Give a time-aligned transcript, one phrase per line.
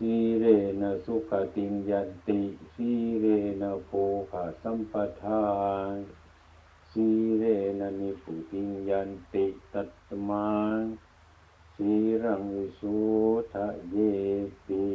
[0.00, 0.44] สีเร
[0.80, 2.40] นะสุขติงยันติ
[2.74, 2.90] สี
[3.20, 3.26] เร
[3.62, 3.90] นะโภ
[4.30, 4.32] ค
[4.62, 5.46] สัมปทา
[5.92, 5.94] น
[6.90, 7.06] สี
[7.38, 7.44] เร
[7.80, 10.48] นะนิพุติงยันติตัตมา
[11.74, 11.90] สี
[12.22, 12.96] รังวิสุ
[13.52, 13.96] ทะเย
[14.68, 14.86] ติ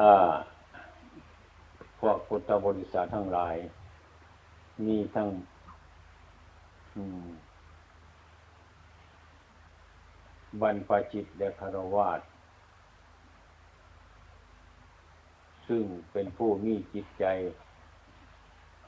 [0.00, 0.12] อ่า
[1.98, 3.56] พวกพุทธบริษัททั้งหลาย
[4.84, 5.28] มีทั้ง
[6.96, 7.28] อืม
[10.60, 12.20] บรรพจิตและคารวาส
[15.68, 17.24] ซึ่งเป็นผู้มีจิตใจ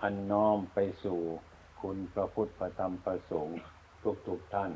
[0.03, 1.21] อันน้อมไปสู่
[1.81, 3.61] คุณพระพุทธพระธรรมพระสงฆ์
[4.27, 4.73] ทุกๆทท่าน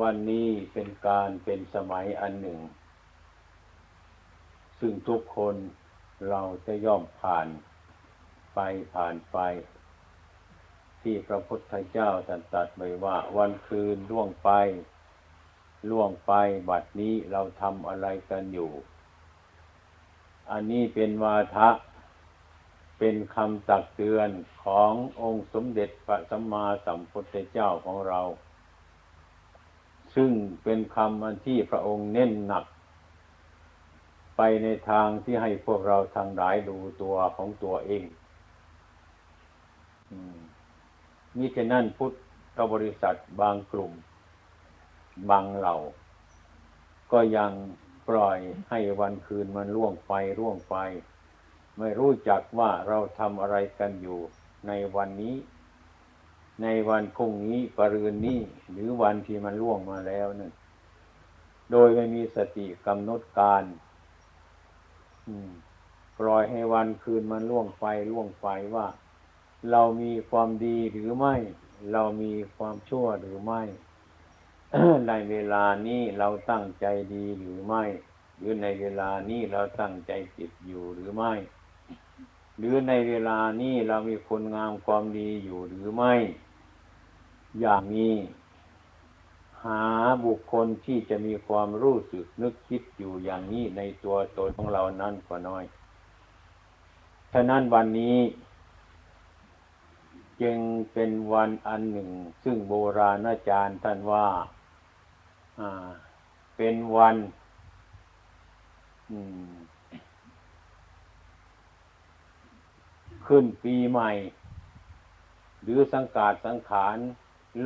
[0.00, 2.60] วันนี้เป็นการเป็นสมัยอันหนึ่ง
[4.80, 5.56] ซึ่งทุกคน
[6.30, 7.46] เราจะย่อมผ่าน
[8.54, 8.58] ไป
[8.94, 9.38] ผ่านไป
[11.02, 14.50] ที่พระพุทธเจ้าตรัสไว้ว่า วันคืนล่วงไป
[15.90, 16.32] ล่วงไป
[16.68, 18.70] บัดนี้เราทำอะไรกันอยู่
[20.50, 21.70] อันนี้เป็นวาทะ
[22.98, 24.30] เป็นคำตักเตือน
[24.64, 28.20] ขององค์สมเด็จพระสัมมาสัมพุทธเจ้าของเรา
[30.14, 30.30] ซึ่ง
[30.62, 32.64] เป็นคำอันที่พระองค์เน้นหนัก
[34.36, 38.04] ไปในทางที่ให้พวกเราทางหลายดูตัวของตัวเอง
[40.10, 40.38] อืม
[41.40, 42.12] มิฉะนั้นพุท
[42.56, 43.92] ธบริษัทบางกลุ่ม
[45.30, 45.76] บางเหล่า
[47.12, 47.52] ก็ยัง
[48.08, 48.38] ปล่อย
[48.70, 50.76] ให้วันคืนมันล่วงไปล่วงไป
[51.78, 54.18] ไม่รู้จักว่าเราทำอะไรกันอยู่
[54.66, 55.36] ในวันนี้
[56.62, 58.40] ในวันพรุ่งนี้ปรืนนี้
[58.70, 60.52] หรือวันที่มันล่วงมาแล้วนั่น
[61.70, 63.62] โดยไม่มีสติกำหนดการ
[66.18, 68.86] ปล่อยให้วันคืนมันล่วงไปล่วงไปว่า
[69.70, 71.34] เรามีความดีหรือไม่
[71.92, 73.62] เรามีความชั่วหรือไม่
[75.08, 77.84] ในเวลานี้เราตั้งใจดีหรือไม่
[78.38, 81.32] หรือในเวลานี้เราตั้งใจผิดอยู่หรือไม่
[82.58, 86.14] หรือในเวลานี้เรามีคนงามความดีอยู่หรือไม่
[87.60, 88.16] อย่างนี้
[89.64, 89.82] หา
[90.24, 95.64] บุคคลที่จะมีความรู้สึกนึกคิดอยู่อย่างนี้ในตัวตนของเรานั้นกว่าน้อย
[97.32, 98.16] ฉะนั้นวันนี้
[100.42, 100.58] จึง
[100.92, 102.10] เป็นวันอันหนึ่ง
[102.44, 104.26] ซึ่งโบราณอาจารย์ท่านว่า
[106.56, 107.16] เป็นวัน
[113.26, 114.10] ขึ้นปีใหม่
[115.62, 116.96] หรือสังกาดสังขาร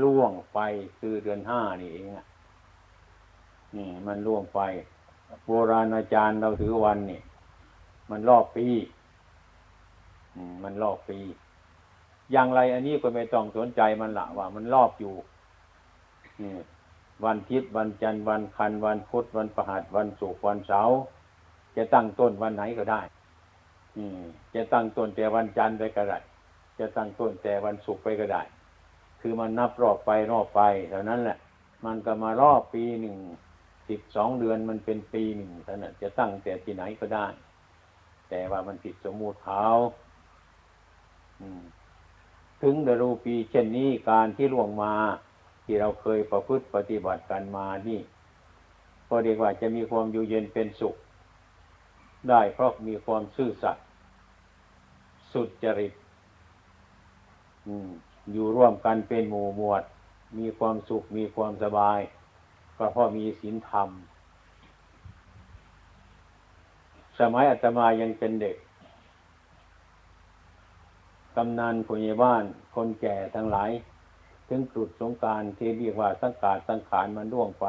[0.03, 0.59] ล่วงไป
[0.99, 2.27] คือเดือนห้านี่เองอะ
[3.77, 4.61] นี่มันล่วงไป
[5.47, 7.21] โบราณอาจารย์เราถือวันนี่
[8.11, 8.67] มันรอบปี
[10.63, 11.19] มันรอบปี
[12.33, 15.15] อย่างไรอันนี้ก็ไม่ต้องสนใจมันละว่า มันรอบอยู่
[17.25, 20.99] วันทิศวันจันทร์วันคันวันพุธวันประหัสวันศุกร์วันเสาร์
[21.77, 23.01] จะตั้งต้นวันไหนก็ได้
[24.55, 26.19] จะตั้งต้นแต่วันจันทร์ไปก็ได้
[26.79, 28.43] จะตั้งต้นแต่วันศุกร์ไปก็ได้
[29.21, 30.61] คือมันนับรอบไปรอบไป
[30.91, 31.39] เท่านั้นแหละ
[31.85, 33.17] มันก็มารอบปีหนึ่ง
[33.89, 37.27] สิบสองเดือนมันเป็นปีหนึ่งเท่านั้นจะตั้งแต่ที่ไหนก็ได้
[38.31, 39.67] แต่ว่ามันผิดสมมุติเขา
[41.41, 41.63] อืม
[42.65, 44.93] ถึงดรูปีเช่นนี้การที่ล่วงมา
[45.65, 48.01] ที่เราเคยประพฤติปฏิบัติกันมานี่
[49.09, 50.95] ก็เรียกว่าจะมีความอยู่เย็นเป็นสุข
[52.29, 53.85] ได้เพราะมีความซื่อสัตย์
[55.33, 55.93] สุดจริต
[58.33, 59.83] อยู่ร่วมกันเป็นหมู่หมวด
[60.39, 62.01] มีความสุขมีความสบาย
[62.77, 63.89] ก็เพราะมีศีลธรรม
[67.19, 68.57] สมัยอาตมายังเป็นเด็ก
[71.37, 72.45] กำนันผู้ใหญ่บ้าน
[72.75, 73.71] คนแก่ทั้งหลาย
[74.49, 77.67] ถึงกรุดสงการที่เรียกว่าสังกาดสังขารมันร่วงไป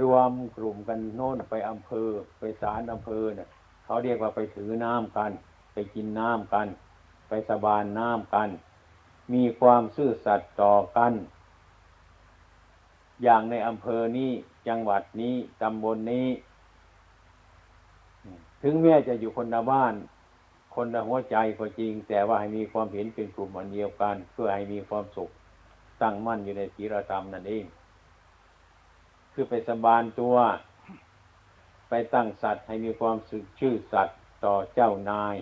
[0.00, 2.08] รวมกลุ่มกันโน่นไปอำเภอ
[2.38, 3.48] ไปศาลอำเภอเนี่ย
[3.84, 5.30] เขาเรียกว่าไปถือน้ำกัน
[5.72, 6.66] ไปกินน้ำกัน
[7.28, 8.48] ไปสบานน้ำกัน
[9.32, 11.12] มีความซื่อสัตย์ต่อกัน
[13.22, 14.30] อย่างในอำเภอนี้
[14.68, 16.28] จังหวัดนี้ตำบลนนี้
[18.62, 19.94] ถึงแม้จะอยู่คนละบ้าน
[20.74, 25.30] คนละหัวใจก็จริง แต่ว่าให้มีความเห็นเป็นกลุ่มอันเดียวกัน เพื่อให้มีความสุข
[26.02, 27.64] ตั้งมั่นอยู่ในศีลธรรมนั่นเอง
[29.32, 30.36] คือไปสบานตัว
[31.88, 35.36] ไปตั้งสัตว์ให้มีความสึกชื่อสัตว์ต่อเจ้านาย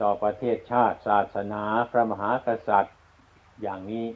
[0.00, 2.94] ต่อประเทศชาติศาสนาพระมหากษัตริย์
[3.62, 4.06] อย่างนี้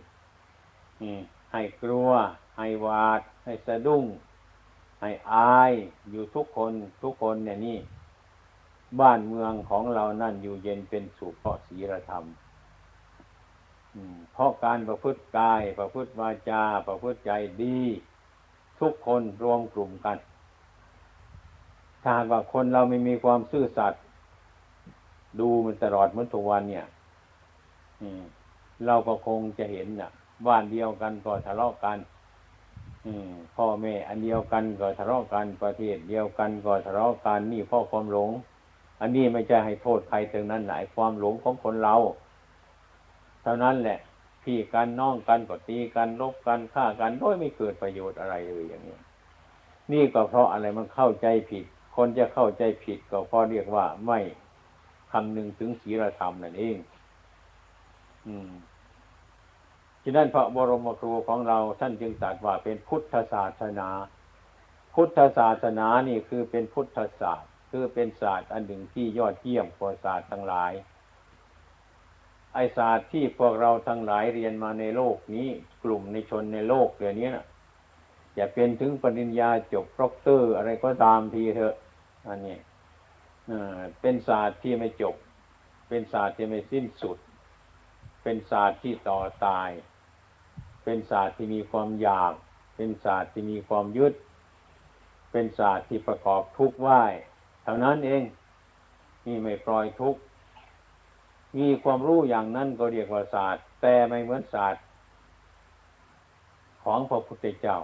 [1.52, 2.10] ให้กลัว
[2.58, 4.04] ให้วาด ให้สะดุ้ง
[5.00, 5.72] ให้อาย
[6.10, 6.72] อยู่ทุกคน
[7.02, 7.78] ทุกคนเนี่ยนี่
[9.00, 12.24] บ้านเมืองของเรานั่นอยู่เย็นเป็นสุขเพราะศีลธรรม
[14.32, 17.32] เพราะการประพฤติกาย ประพฤติวาจา ประพฤติใจ
[17.62, 17.80] ดี
[18.80, 20.18] ทุกคนรวมกลุ่มกัน
[22.02, 24.02] ถ้าว่าคนเราไม่มีความซื่อสัตย์
[25.40, 26.86] ดูมันตลอดเหมือนทุกวันเนี่ย
[28.86, 30.10] เราก็คงจะเห็นน่ะ
[30.46, 31.98] บ้านเดียวกันก็ทะเลาะกัน
[33.56, 38.30] พ่อแม่อันเดียวกันก็ทะเลาะกันประเทศเดียวกันก็ทะเลาะกันนี่เพราะความหลง
[39.00, 41.96] อันนี้ไม่ใช่ให้โทษใครถึงนั้นหลายความหลงของคนเรา
[43.42, 43.98] เท่านั้นแหละ
[44.42, 48.98] พี่กันน้องกันก็ตีกันลบกันฆ่ากันโดยไม่เกิดประโยชน์อะไรเลยอย่างนี้
[49.92, 51.64] นี่ก็เพราะอะไรมันเข้าใจผิด
[51.96, 54.20] คนจะเข้าใจผิดก็เพราะเรียกว่าไม่
[55.12, 56.76] คำนึงถึงศีลธรรมนั่นเอง
[58.26, 58.50] อืม
[60.02, 63.88] ฉะนั้นพระบรมครูของเราท่านจึงตรัสว่าเป็นพุทธศาสนา
[64.94, 70.72] พุทธศาสนานี่คือเป็นพุทธศาสตร์ คือเป็นศาสตร์อันหนึ่งที่ยอดเยี่ยมกว่าศาสตร์ทั้งหลาย
[72.52, 75.48] ไอ้ศาสตร์ที่พวกเราทั้งหลายเรียนมาในโลกนี้
[75.84, 77.46] กลุ่มในชนในโลกเดี๋ยวนี้นะ
[78.38, 81.74] จะเป็นถึงปริญญาจบด็อกเตอร์อะไรก็ตามทีเถอะ
[82.28, 82.58] อันนี้
[84.00, 85.14] เป็นศาสตร์ที่ไม่จบ
[85.88, 87.18] เป็นศาสตร์ที่ไม่สิ้นสุด
[88.22, 89.70] เป็นศาสตร์ที่ต่อตาย
[90.84, 92.32] เป็นศาสตร์ที่มีความอยาก
[92.76, 94.14] เป็นศาสตร์ที่มีความยึด
[95.32, 96.90] เป็นศาสตร์ที่ประกอบทุกข์ไหว
[97.64, 98.22] เท่านั้นเอง
[99.26, 100.20] นี่ไม่ปล่อยทุกข์
[101.56, 104.82] มีความรู้อย่างนั้นก็เรียกว่าศาสตร์ แต่ไม่เหมือนศาสตร์
[106.82, 107.78] ของพระพุทธเจ้า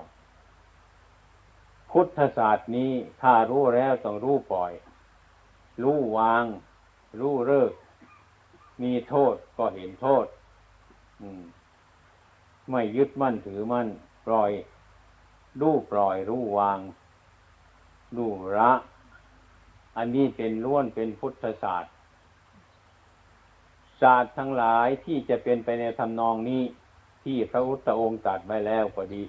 [1.91, 2.93] พุทธศาสตร์นี้
[3.23, 4.73] ถ้ารู้แล้วต้องรู้ปล่อย
[5.83, 6.45] รู้วาง
[7.21, 7.73] รู้เลิก
[8.83, 10.27] มีโทษก็เห็นโทษ
[12.71, 13.89] ไม่ยึดมั่นถือมั่น
[14.27, 14.51] ปล่อย
[15.61, 16.79] รู้ปล่อย รู้วาง
[18.17, 18.73] รู้ละ
[19.97, 21.93] อันนี้เป็นล้วนเป็นพุทธศาสตร์
[24.01, 26.63] ศาสตร์ทั้งหลายที่จะเป็นไปในทำนองนี้
[27.25, 29.23] ที่พระพุทธองค์ตรัสไว้แล้วก็ดี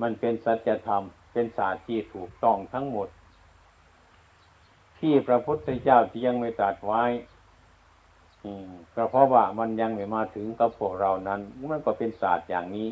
[0.00, 1.02] มันเป็นสัจธรรม
[1.32, 3.08] เป็นศาสตร์ที่ถูกต้องทั้งหมด
[4.98, 7.04] ที่พระพุทธเจ้าที่ยังไม่ตรัสไว้
[8.94, 11.40] ก็เพราะว่ามันยังไม่มาถึงกับพวกเรานั้น
[11.70, 12.88] มันก็เป็นศาสตร์อย่างนี้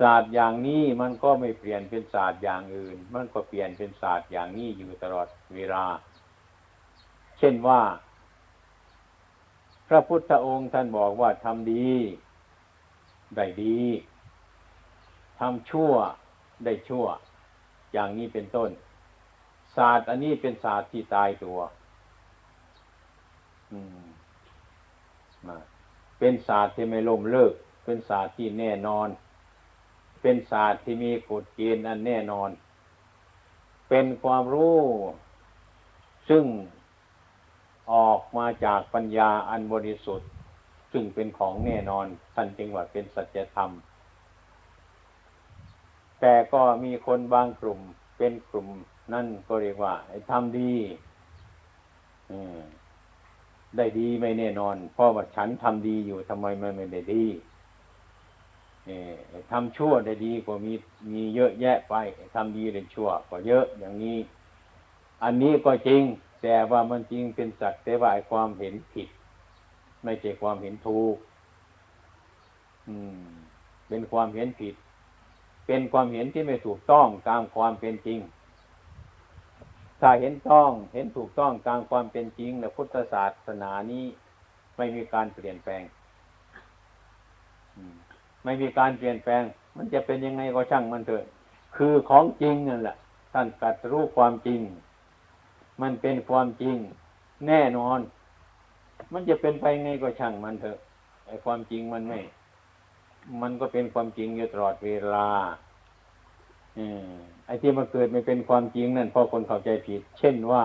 [0.00, 5.84] ศาสตร์อย่างนี้มันก็ไม่เปลี่ยนเป็นศาสตร์อย่างอื่น มันก็เปลี่ยนเป็นศาสตร์อย่างนี้อยู่ตลอดเวลา
[7.38, 7.80] เช่นว่า
[9.88, 11.88] พระพุทธองค์ท่านบอกว่าทำดี
[13.36, 13.80] ได้ดี
[15.38, 15.92] ทำชั่ว
[16.64, 17.06] ได้ชั่ว
[17.92, 18.70] อย่างนี้เป็นต้น
[19.76, 21.58] ศาสตร์อันนี้เป็นศาสตร์ที่ตายตัว
[26.18, 27.52] เป็นศาสตร์ที่ไม่ล่มเลิก
[27.84, 29.08] เป็นศาสตร์ที่แน่นอน
[30.28, 32.50] เป็นศาสตร์ที่มีกฎเกณฑ์อันแน่นอน
[33.88, 34.78] เป็นความรู้
[36.28, 36.44] ซึ่ง
[37.92, 40.28] ออกมาจากปัญญาอันบริสุทธิ์
[40.92, 43.70] ซึ่งเป็นของแน่นอนท่านจึงว่าเป็นสัจธรรม
[46.20, 47.80] แต่ก็มีคนบางกลุ่ม
[48.18, 48.66] เป็นกลุ่ม
[49.12, 49.94] นั่นก็เรียกว่า
[50.30, 50.72] ทำดี
[53.76, 57.24] ได้ดีไม่แน่นอน เพราะว่าฉันทำดีอยู่ทำไมมันไม่ได้ดี
[59.50, 60.74] ทำชั่วได้ดีกว่ามี
[61.12, 61.94] มีเยอะแยะไป
[62.34, 64.18] ทำดีได้ชั่วก็เยอะอย่างนี้
[65.22, 66.02] อันนี้ก็จริง
[66.42, 69.08] แต่ว่ามันจริงเป็นสักแต่ว่าความเห็นผิด
[70.04, 71.16] ไม่ใช่ความเห็นถูก
[72.88, 73.26] อืม
[73.88, 74.74] เป็นความเห็นผิด
[75.66, 78.18] เป็นความเห็นที่ไม่ถูกต้องตามความเป็นจริง
[80.00, 84.04] ถ้าเห็นต้องเห็นถูกต้องตามความเป็นจริง แล้วพุทธศาสนานี้
[84.76, 85.82] ไม่มีการเปลี่ยนแปลง
[88.46, 89.42] ไม่มีการเปลี่ยนแปลง
[89.76, 91.24] มันจะเป็นยังไงก็ช่างมันเถอะ
[91.76, 92.96] คือของจริงนั่นแหละ
[93.32, 94.60] ท่านกัดรู้ความจริง
[95.82, 96.76] มันเป็นความจริง
[97.46, 98.00] แน่นอน
[99.12, 100.78] มันจะเป็นไปไงก็ช่างมันเถอะ
[101.26, 102.18] ไอ้ความจริงมันไม่
[103.40, 105.28] มันก็เป็นความจริงอยู่ตลอดเวลา
[106.78, 107.10] อืม
[107.46, 110.64] ไอ้ที่มันเกิดไม่เป็นความจริงนั่นเพราะคนเข้าใจผิด เช่นว่า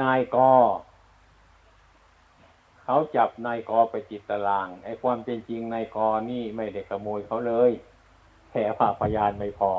[0.00, 0.36] นายก
[2.84, 5.96] เขาจับนายกไปจิตตาราง ไอ้ความเป็นจริงนายก
[6.30, 7.70] นี่ไม่ได้ขโมยเขาเลย
[8.50, 9.72] แค่ว่าพยานไม่พอ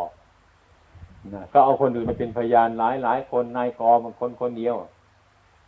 [1.33, 4.75] นะก็เอาคนอื่นมาเป็นพยานหลายหลายคนนายกอมันคนคนเดียว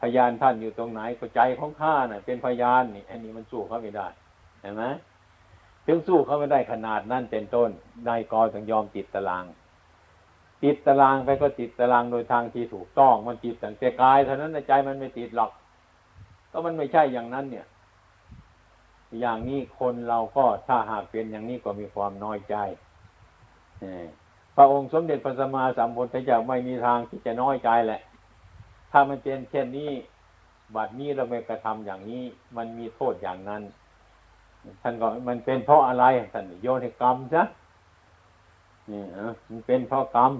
[0.02, 4.08] พยานท่านอยู่ตรงไหนก็ใจของข้าน่ะ เป็นพยานนี่อันนี้มันสู้เขาไม่ได้
[4.62, 4.84] เห็นไหม
[5.88, 7.70] ถึงสู้เขาไม่ได้ขนาดนั้นเป็นต้น
[8.08, 9.46] นายกอถึงยอมติดตาราง
[10.64, 15.52] ติดตารางไปก็ติดตารางโดยทางที่ถูกต้องมันติดตั้งแต่กายเท่านั้นใจมันไม่ติดหรอก
[16.58, 17.68] ก็มันไม่ใช่อย่างนั้นเนี่ย
[19.20, 22.56] อย่างนี้คนเราก็ถ้าหากเป็นอย่างนี้ก็มีความน้อยใจ
[24.56, 28.02] พระองค์สมเด็จพระสัมมาสัมพุทธเจ้าไม่มีทางที่จะน้อยใจแหละ
[28.92, 29.92] ถ้ามันเป็นเช่นนี้
[30.76, 32.24] บัดนี้เราไม่กระทำอย่างนี้
[32.56, 33.64] มันมีโทษอย่างนั้น
[34.82, 37.44] ท่านก็มันเป็นเพราะอะไรท่านโยนิกรรมซะ
[38.92, 40.32] นี่นะมันเป็นเพราะกรรม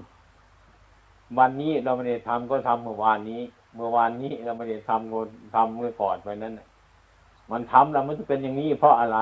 [1.38, 3.42] วันนี้เราไม่ได้ทำก็ทำเมื่อวานนี้
[3.76, 5.20] เมื่อวานนี้เราไม่ได้ทำก็
[5.56, 6.54] ทำเมื่อก่อนไปนั้น
[7.52, 9.20] มันทำแล้วมันจะเป็นอย่างนี้เพราะอะไร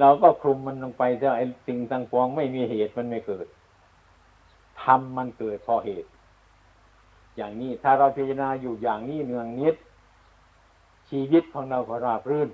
[0.00, 3.46] เราก็คลุมมันลงไปเถอะไอ้สิ่งต่างปวงไม่มีเหตุมันไม่เกิด
[4.82, 6.08] ทำมันเกิดเพราะเหตุ
[7.36, 9.76] อย่างนี้ถ้าเราพิจารณาอยู่อย่างนี้เนืองนิด
[11.10, 12.50] ชีวิตของเราก็ราบรื่น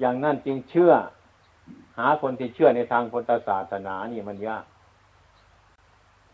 [0.00, 0.92] อย่างนั้นจึงเชื่อ
[1.98, 4.64] หาคนที่เชื่อในทางพุทธศาสนานี่มันยาก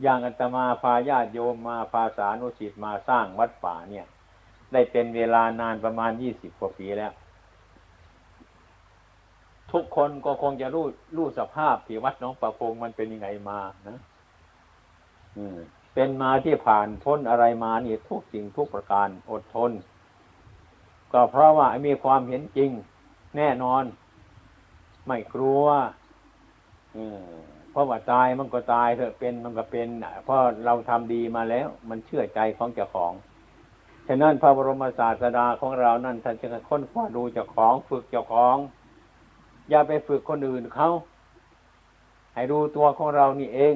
[0.02, 4.06] อย่างอัตมาพาญาติโยมมาภาษานุสิตมาสร้างวัดป่าเนี่ย
[4.72, 7.12] ได้เป็นเวลานานประมาณยี่สิบกว่าปีแล้ว
[9.72, 10.86] ทุกคนก็คงจะรู้
[11.16, 14.00] รู้สภาพที่วัดน้องประพงมันเป็นยังไงมานะ
[15.94, 19.70] เป็นมาที่ผ่านพ้นอะไรมานี่ทุกสิ่งทุกประการอดทน
[21.12, 22.70] ก็เพราะว่ามีความเห็นจริง
[23.36, 23.84] แน่นอน
[25.06, 25.64] ไม่กลัว
[26.92, 29.88] เพ ราะว่าตายมันก็ตายเถอะเป็นมันก็เป็น
[30.24, 33.12] เพราะเราทำดีมาแล้ว มันเชื่อใจของเจ้าของ
[34.06, 38.56] ฉะนั้นพระบรมศาสดาของเรานั่นท่านจะค้นคว้าดูเจ้าของ ฝึกเจ้าของ
[39.70, 40.88] อย่าไปฝึกคนอื่นเขา
[42.34, 43.74] ให้ดูตัวของเรานี่เอง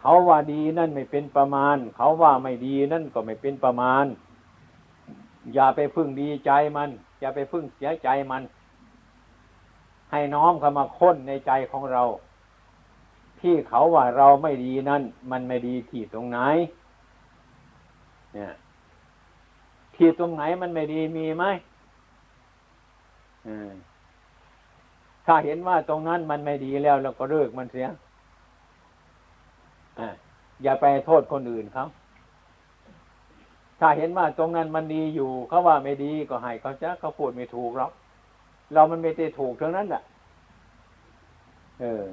[0.00, 4.04] เขาว่าดีนั่นไม่เป็นประมาณ เขาว่าไม่ดีนั่นก็ไม่เป็นประมาณ
[5.54, 6.90] อย่าไปพึ่งดีใจมัน
[7.20, 8.42] อย่าไปพึ่งเสียใจมัน
[10.10, 12.02] ให้น้อมเข้ามาค้นในใจของเรา
[13.46, 16.38] ที่เขาว่าเราไม่ดีนั่น มันไม่ดีที่ตรงไหน
[18.34, 18.52] เนี่ย
[19.96, 21.44] ที่ตรงไหนมันไม่ดีมีไหม
[25.26, 27.86] ถ้าเห็นว่าตรงนั้นมันไม่ดีแล้วเราก็เลิกมันเสีย
[30.62, 31.84] อย่าไปโทษคนอื่นเขา
[33.80, 37.92] ถ้าเห็นว่าตรงนั้นมันดีอยู่เขาว่าไม่ดีก็ให้เขาจะเขาพูดไม่ถูกหรอก
[38.72, 40.02] เรามันไม่ได้ถูกทั้งนั้นแหละ
[41.80, 42.04] เออ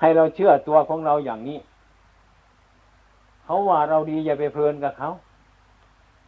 [0.00, 1.58] ให้เราเชื่อตัวของเราอย่างนี้
[3.44, 5.10] เขาว่าเราดีอย่าไปเพลินกับเขา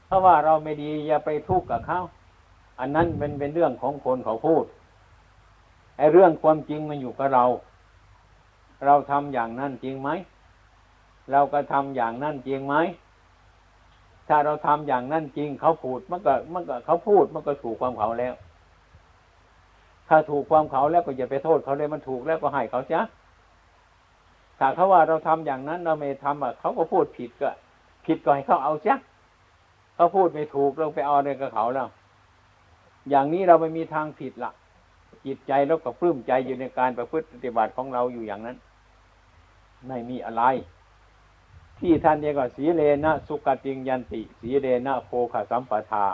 [0.06, 2.00] เขาว่าเราไม่ดีอย่าไปทุกข์กับเขา
[2.80, 4.64] อันนั้นเป็นเป็นเรื่องของคนเขาพูด
[5.96, 7.44] ไอ้เรื่องความจริงมันอยู่กับเรา
[8.84, 10.08] เราทำอย่างนั้นจริงไหม
[11.32, 12.74] เราก็ทำอย่างนั้นจริงไหม
[14.28, 18.34] ถ้าเราทำอย่างนั้นจริงเขาพูดมันก็มันก็เขาพูดมันก็ถูกความเขาแล้ว
[20.08, 23.00] ถ้าถูกความเขาแล้วก็อย่าไปโทษเขาเลยมันถูกแล้วก็ให้เขาจ้ะ
[24.58, 27.50] ถ้าเขาว่าเราทำอย่างนั้นเราไม่ทำอะเขาก็พูดผิดก็
[28.06, 28.94] ผิดก็ให้เขาเอาจ้ะ
[29.94, 31.88] เขาพูดไม่ถูกเราไปเอาอะไรกับเขาแล้ว
[33.10, 34.52] อย่างนี้เราไม่มีทางผิดละ
[35.26, 38.56] จิตใจแล้วก็ปลื้มใจอยู่ในการประพฤติปฏิบัติของเราอยู่อย่างนั้น
[39.86, 40.42] ไม่มีอะไร
[41.78, 46.06] ที่ท่านเรียกว่าสีเลนะสุกติงยันติ สีเลนะโภคสัมปทา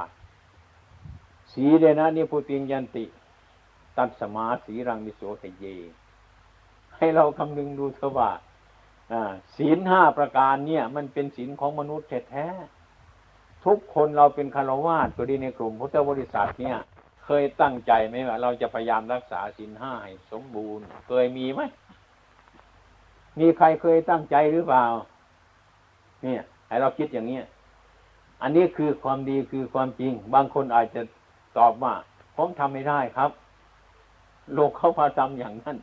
[1.53, 3.05] สีเลนะนิพุติงยันติ
[3.99, 5.67] ตัดสมาสีรังมิโสเทเย
[6.97, 8.31] ให้เราคำนึงดูเถอะว่า
[9.57, 16.79] ศีลห้าประการเนี่ย มันเป็นศีลของมนุษย์แท้ๆทุกคนเราเป็นคารวาสก็ดีในกลุ่มพุทธบริษัทเนี่ย
[17.25, 21.61] เคยตั้งใจไหมว่าเราจะพยายามรักษาศีลห้าให้สมบูรณ์ เคยมีไหม
[23.41, 24.85] มีใครเคยตั้งใจหรือเปล่า
[26.23, 27.41] เนี่ยให้เราคิดอย่างนี้
[28.43, 31.03] อันนี้คือความดีคือความจริง บางคนอาจจะ
[31.59, 31.95] ตอบว่า
[32.37, 33.31] ผมทำไม่ได้ครับ
[34.55, 35.77] โลกเขาพาทำอย่างนั้น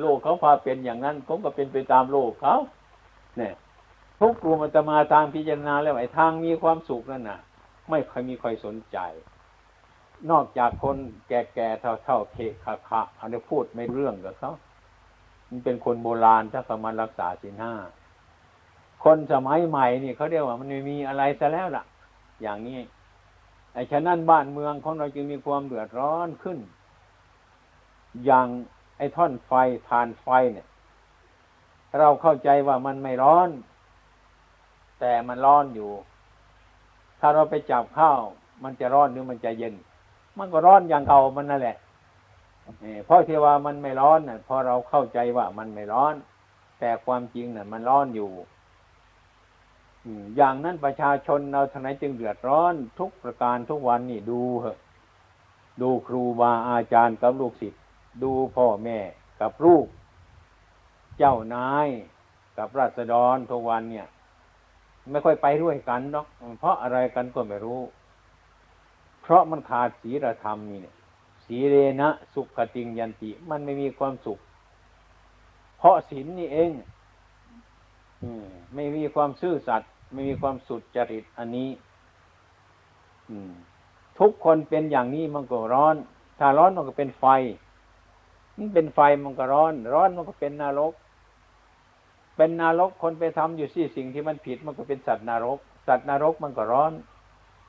[0.00, 2.56] โลกเขาพาเป็นอย่างนั้นผมก็เป็นไปตามโลกเขา
[3.38, 3.54] เนี่ย
[4.20, 7.40] ทุกกลุ่มจะมาทางพิจารณาแล้วไอ้ทางมีความสุขนั่นน่ะ
[7.90, 8.98] ไม่เคยมีใครสนใจ
[10.30, 10.96] นอกจากคน
[11.28, 14.52] แก่ๆเท่าๆเคคะคะอันนี้พูดไม่เรื่องกับเขา
[15.48, 17.74] มันเป็นคนโบราณถ้าเขามารักษาศีลห้า
[19.04, 21.84] คนสมัยใหม่นี่เขาเรียกว่ามันไม่มีอะไรซะแล้วล่ะ
[22.42, 22.80] อย่างนี้
[23.74, 26.58] ไอ้ฉะนั้นบ้านเมืองของเราจึงมีความเดือดร้อนขึ้น
[28.24, 28.46] อย่าง
[28.98, 29.52] ไอ้ท่อนไฟ
[29.88, 30.66] ทานไฟเนี่ย
[31.98, 33.50] เราเข้าใจว่ามันไม่ร้อน
[35.00, 35.90] แต่มันร้อนอยู่
[37.20, 38.20] ถ้าเราไปจับข้าว
[38.62, 39.74] มันจะร้อนหรือมันจะเย็น
[40.38, 41.76] มันก็ร้อนอย่างเก่ามันนั่นแหละ
[43.04, 46.14] เพราะที่ว่ามันไม่ร้อนน่ะพอเราเข้าใจว่ามันไม่ร้อน
[46.80, 48.30] แต่ความจริงน่ะ มันร้อนอยู่
[50.36, 54.78] อย่างนั้นประชาชนเราทนายจึงเดือดร้อนทุกประการทุกวันนี่ดูเหอะ
[55.82, 57.82] ดูครูบาอาจารย์กับลูกศิษย์
[58.22, 58.98] ดูพ่อแม่
[59.40, 59.86] กับลูก
[61.18, 61.88] เจ้านาย
[62.58, 64.06] กับราษฎรทุกวันเนี่ย
[65.10, 66.26] ไม่ค่อยไปด้วยกันหรอก
[66.58, 67.80] เพราะอะไรกันก็ไม่รู้
[69.22, 70.96] เพราะมันขาดศีลธรรมนี่เนี่ย
[71.44, 74.38] สีเรนะสุขติงยันติ มันไม่มีความสุข
[75.78, 76.70] เพราะศีลนี่เอง
[78.74, 81.70] ไม่มีความซื่อสัตย์ไม่มีความสุดจริตอันนี้
[84.18, 85.96] ทุกคนเป็นอย่างนี้มันก็ร้อน
[86.38, 87.24] ถ้าร้อนมันก็เป็นไฟ
[88.56, 90.92] มันเป็นไฟมันก็ร้อน ร้อนมันก็เป็นนรก
[92.36, 96.92] เป็นนรกคนไปทำอยู่ที่สิ่งที่มันผิดมันก็เป็นสัตว์นรก สัตว์นรกมันก็ร้อน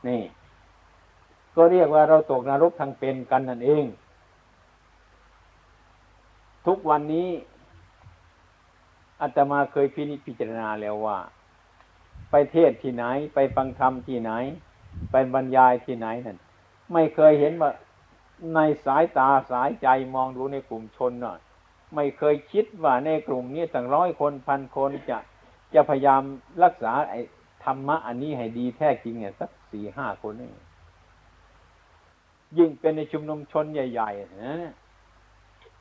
[0.08, 0.22] นี่
[1.56, 3.86] ก็เรียกว่าเราตกนรกทางเป็นกันนั่นเอง
[6.66, 7.30] ทุกวันนี้
[9.22, 11.18] อาตมาเคยพินิจพิจารณาแล้วว่า
[12.30, 14.32] ไปเทศที่ไหน ไปฟังธรรมที่ไหน
[15.12, 16.38] ไปบรรยายที่ไหนนั่น
[16.94, 17.72] ไม่เคยเห็นว่า
[18.54, 21.40] ในสายตาสายใจมองดูในกลุ่มชนหน่อย
[21.96, 25.18] ไม่เคยคิดว่าในกลุ่มนี้ตั้งร้อยคนพันคนจะ
[25.74, 26.22] จะพยายาม
[26.64, 27.20] รักษาไอ้
[27.64, 30.50] ธรรมะอันนี้ให้ดีแท้จริงเนี่ยสักสี่ห้าคนนี่
[32.58, 34.56] ยิ่งเป็นในชุมนุมชนใหญ่ๆนะ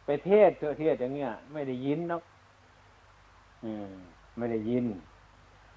[0.04, 2.22] ไปเทศเทศอย่างเงี้ย ไม่ได้ยินนะ
[3.64, 3.92] อืม
[4.36, 4.84] ไม่ได้ยิน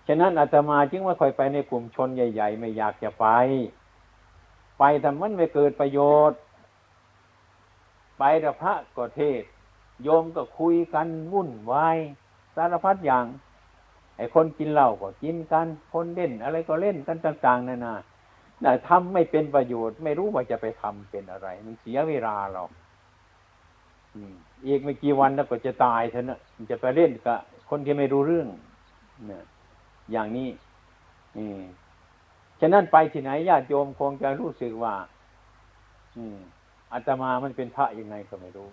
[0.07, 3.25] ฉะนั้นอาตมาจึงว่าค่อยไปในกลุ่มชนใหญ่ ๆ ไม่อยากจะไป
[4.79, 6.39] ไปทำมันไม่เกิดประโยชน์
[8.17, 9.41] ไปแต่พระก็เทศ
[10.03, 11.97] โยมก็คุยกันวุ่นวาย
[12.55, 13.25] สารพัดอย่าง
[14.17, 17.95] ไอ้คนกินเหล้าก็กินกัน คนเล่นอะไรก็เล่นกันต่างๆนานา
[18.61, 22.63] แต่ทำไม่เป็นประโยชน์ ไม่รู้ว่าจะไปทำเป็นอะไร มันเสียเวลาเรา
[24.65, 27.37] อีกไม่กี่วันแล้วก็จะตายเถอะนะมันจะไปเล่นกับ
[27.69, 28.47] คนที่ไม่รู้เรื่อง
[29.27, 29.43] เนี่ย
[30.11, 30.49] อย่างนี้
[31.37, 31.59] อืม
[32.59, 34.93] ฉะนั้นไปที่ไหนญาติโยมคงจะรู้สึกว่า
[36.17, 36.37] อืม
[36.93, 38.69] อาตมามันเป็นพระยังไงก็ไม่รู้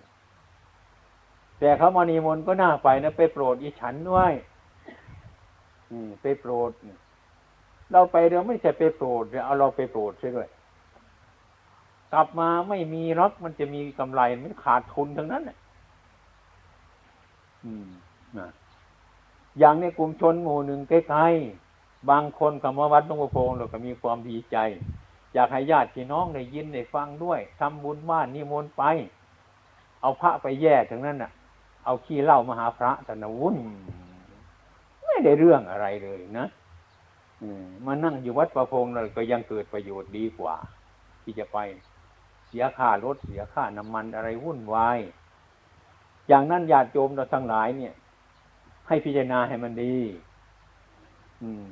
[1.58, 4.32] แต่เขามานีมนก็น่าไปนะไปโปรดอีฉันด้วย
[5.90, 6.70] อืมไปโปรด
[7.92, 10.48] เราไปเราไม่ใช่ไปโปรดเอาเราไปโปรดใช่ด้วย
[12.12, 15.42] กลับมาไม่มีรักมันจะมีกำไรมันขาดทุนทั้งนั้น
[17.64, 17.88] อืม
[18.38, 18.48] นะ
[19.58, 24.56] อย่างในกลุ่มชนหมู่หนึ่งใกล้ๆบางคนกับมาวัดหลวงพ่อพงเราก็มีความดีใจ
[25.34, 28.82] อยากให้ญาติพี่น้องได้ยินได้ฟังด้วยทำบุญบ้านนิมนต์ไป
[30.00, 31.30] เอาพระไปแย่ถึงนั้นน่ะ
[31.84, 33.56] เอาขี้เหล้ามาหาพระแต่นวุ่น
[35.04, 36.46] ไม่ได้เรื่องอะไรเลยนะ
[37.86, 40.56] มานั่งอยู่วัดประพงเราก็ยังเกิดประโยชน์ดีกว่า
[41.22, 41.58] ที่จะไป
[42.48, 44.98] เสียค่ารถเสียค่าน้ำมันอะไรวุ่นวาย
[46.28, 47.94] อย่างนั้นญาติโยมเราทั้งหลายเนี่ย
[48.88, 49.96] ให้พิจารณาให้มันดี
[51.42, 51.68] อืม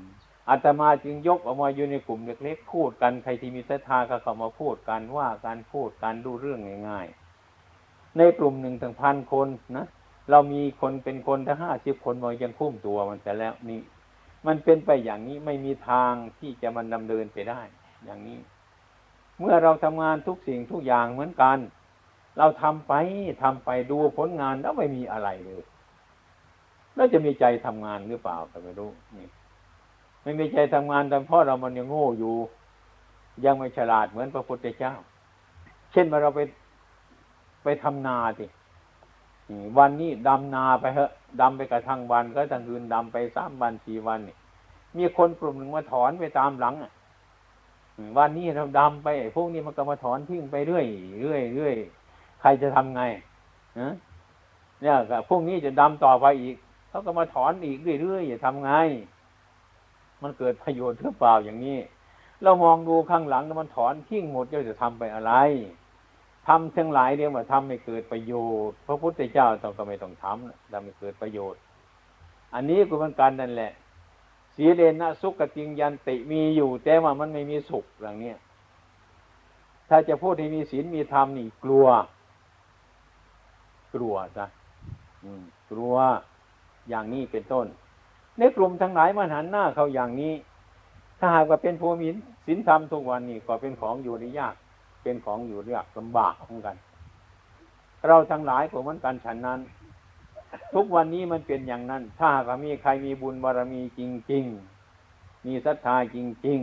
[0.48, 9.86] อาตมาจึงยกออกมาอยู่ในกลุ่มเล็กๆพูดกันใครที่มีศรัทธาก็เข้ามาพูดกันว่าการพูดการดูเรื่องง่ายๆ ในกลุ่มหนึ่งถึงพันคนนะ
[10.30, 13.80] เรามีคนเป็นคนถ้าห้าสิบคนมันยังคุ้มตัวมันจะแล้วนี่
[14.46, 17.60] มันเป็นไปอย่างนี้ไม่มีทางที่จะมันดำเนินไปได้
[18.04, 18.38] อย่างนี้
[19.38, 21.58] เมื่อเราทำงานทุกสิ่งทุกอย่างเหมือนกัน
[22.38, 22.92] เราทำไป
[23.42, 25.62] ทำไปดูผลงานแล้วไม่มีอะไรเลย
[26.94, 29.28] แล้วจะมีใจทำงานหรือเปล่าก็ไม่รู้นี่
[30.22, 32.34] ไม่มีใจทำงานแต่เพราะเรามันยังโง่อยู่
[33.44, 34.94] ยังไม่ฉลาดเหมือนพระพุทธเจ้า
[35.92, 36.40] เช่นมาเราไป
[37.62, 38.46] ไปทำนาสิ
[39.78, 44.36] วันนี้ดำนาไปเหอะดำไปกระทั่งวันก็ทั้งคืนดำไปสามวันสี่วันนี่
[44.96, 46.92] มีคนกลุ่มหนึ่งมาถอนไปตามหลังอะ
[48.18, 50.86] วันนี้เราดำไปพวกนี้มันก็มาถอนทิ้งไปเรื่อย
[51.22, 51.74] เรื่อยเรื่อย
[52.40, 53.02] ใครจะทำไง
[54.82, 54.96] เนี่ย
[55.28, 56.56] พวกนี้จะดำต่อไปอีก
[56.88, 58.72] เขาก็มาถอนอีกเรื่อยๆอย่าทำไง
[60.22, 61.78] มันเกิดประโยชน์หรือเปล่าอย่างนี้
[62.42, 65.32] เรามองดูข้างหลังมันถอนทิ้งหมดจะทำไปอะไร
[66.46, 68.34] ทำทั้งหลายเรียกว่าทำไม่เกิดประโย
[68.68, 71.60] ชน์ พระพุทธเจ้าต้องก็ไม่ต้องทำทำไม่เกิดประโยชน์
[72.54, 73.72] อันนี้ก็เป็นการนั่นแหละ
[74.54, 78.34] สีเดนะสุขจริงยันติมีอยู่ แต่ว่ามันไม่มีสุขอย่างนี้
[79.88, 81.86] ถ้าจะพูดที่มีศีลมีธรรมนี่กลัว
[83.94, 84.46] กลัวจ้ะ
[85.70, 85.94] กลัว
[86.88, 87.66] อย่างนี้เป็นต้น
[88.38, 90.34] ในกลุ่มทั้งหลายมันหันหน้าเขาอย่างนี้
[91.18, 92.08] ถ้าหากว่าเป็นภูมิ
[92.46, 94.54] ศีลธรรมทุกวันนี้ก็เป็นของอยู่ในยาก
[95.02, 96.76] เป็นของอยู่ยากลำบากเหมือนกัน
[98.06, 99.60] เราทั้งหลายก็เหมือนกันฉันนั้น
[100.74, 104.00] ทุกวันนี้มันเป็นอย่างนั้น ถ้าหากมีใครมีบุญบารมีจ
[104.32, 104.44] ริง
[104.96, 106.60] ๆ มีศรัทธาจริง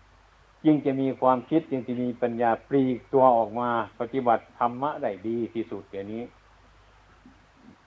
[0.00, 3.68] ๆ จึงจะมีความคิดจึงจะมีปัญญาปลีกตัวออกมา
[4.00, 6.24] ปฏิบัติธรรมะได้ดีที่สุดอย่างนี้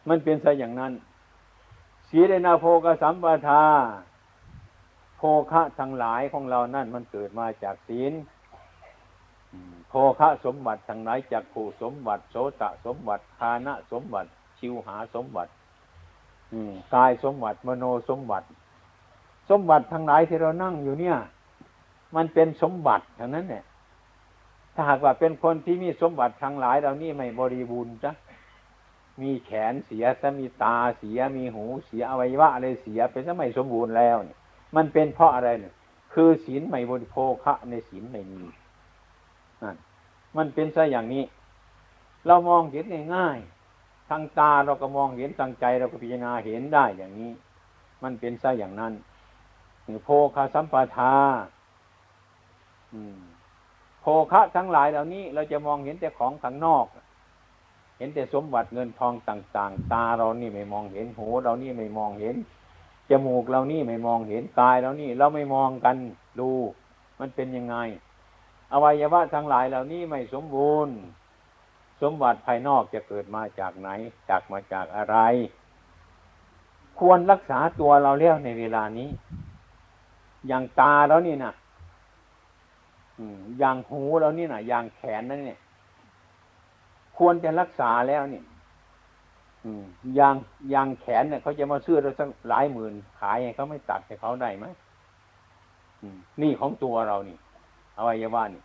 [0.08, 0.92] มันเป็นซะอย่างนั้น
[2.13, 3.63] สีลนาโพกสัมปทา
[5.17, 5.21] โภ
[5.52, 8.13] คะทั้งหลายของเรานั่นมันเกิดมาจากศีล
[9.89, 15.52] โภคะสมบัติทั้งหลายจากผู้สมบัติ โสตะสมบัติคานะสมบัติ ชิวหาสมบัติ
[16.93, 18.47] กายสมบัติมโนสมบัติ
[19.50, 21.17] สมบัติทั้งหลายที่เรานั่งอยู่เนี่ย
[22.15, 23.63] มันเป็นสมบัติทั้งนั้นเนี่ย
[24.74, 28.12] ถ้าหากว่าเป็นคนที่มีสมบัติทั้งหลายเรานี่ไม่บริบูรณ์จ้ะ
[29.22, 34.38] มีแขนเสียซะมีตาเสียมีหูเสียอวัยวะอะไรเสียเป็นซะไม่สมบูรณ์แล้วเนี่ย
[34.76, 35.74] มันเป็นเพราะอะไรเนี่ย
[36.14, 38.42] คือศีลไม่บริโภคะในศีลไม่มี
[39.62, 39.76] นั่น
[40.38, 41.24] มันเป็นซะอย่างนี้
[42.28, 47.32] เรามองเห็นง่ายๆทางตาเราก็มองเห็นทางใจเราก็พิจารณาเห็นได้อย่างนี้
[48.04, 48.94] มันเป็นซะอย่างนั้น
[50.06, 51.14] โภคาสัมปทา
[54.02, 56.86] โภคะทั้งหลายเหล่านี้ เราจะมองเห็นแต่ของข้างนอก
[58.02, 62.36] เห็นแต่สมบัติเงินทองต่าง ๆ ตาเรานี่ไม่มองเห็นหูเรานี่ไม่มองเห็น
[63.10, 65.96] จมูกเรานี่ไม่มองเห็นกายเรานี่ เราไม่มองกัน
[66.40, 66.50] ดู
[67.20, 67.76] มันเป็นยังไง
[68.72, 70.96] อวัยวะทั้งหลายเหล่านี้ไม่สมบูรณ์
[72.02, 73.90] สมบัติภายนอกจะเกิดมาจากไหน
[74.30, 75.18] จากมาจากอะไร
[77.00, 79.10] ควรรักษาตัวเราแล้วในเวลานี้
[80.48, 81.54] อย่างตาแล้วนี่นะ
[83.60, 85.61] อย่างหูเรานี่นะอย่างแขนนั่นเนี่ย
[87.17, 88.43] ควรจะรักษาแล้วเนี่ย
[90.19, 90.36] ยาง
[90.74, 94.65] ยางแขนเนี่ยเขาจะมาซื้อเราสักหลายหมื่นขายเขาไม่ตัดให้เขาได้ไหม
[96.41, 97.38] นี่ของตัวเรานี่
[97.97, 98.63] อวัยวะนี่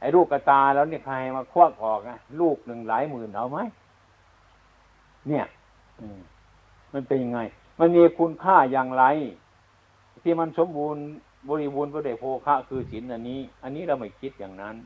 [0.00, 3.58] ไอ้ลูกกระตาแล้วเนี่ยใครมาควักออกนะลูกหนึ่งหลายหมื่นเอาไหม
[5.28, 5.44] เนี่ย
[6.92, 7.40] มันเป็นยังไง
[7.80, 9.04] มันมีคุณค่าอย่างไร
[10.22, 11.02] ที่มันสมบูรณ์
[11.48, 14.76] บริบูรณ์ประเดโภคะคือศีลอันนี้ อันนี้เราไม่คิดอย่างนั้น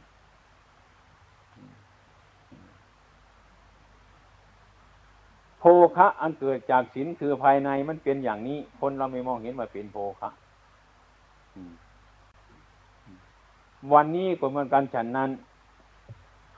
[5.61, 5.65] โภ
[5.97, 10.31] คะอันเกิดจากศีลคือภายในมันเป็นอย่างนี้ คนเราไม่มองเห็นว่าเป็นโภคะ
[13.93, 15.31] วันนี้ก็เหมือนกันฉันนั้น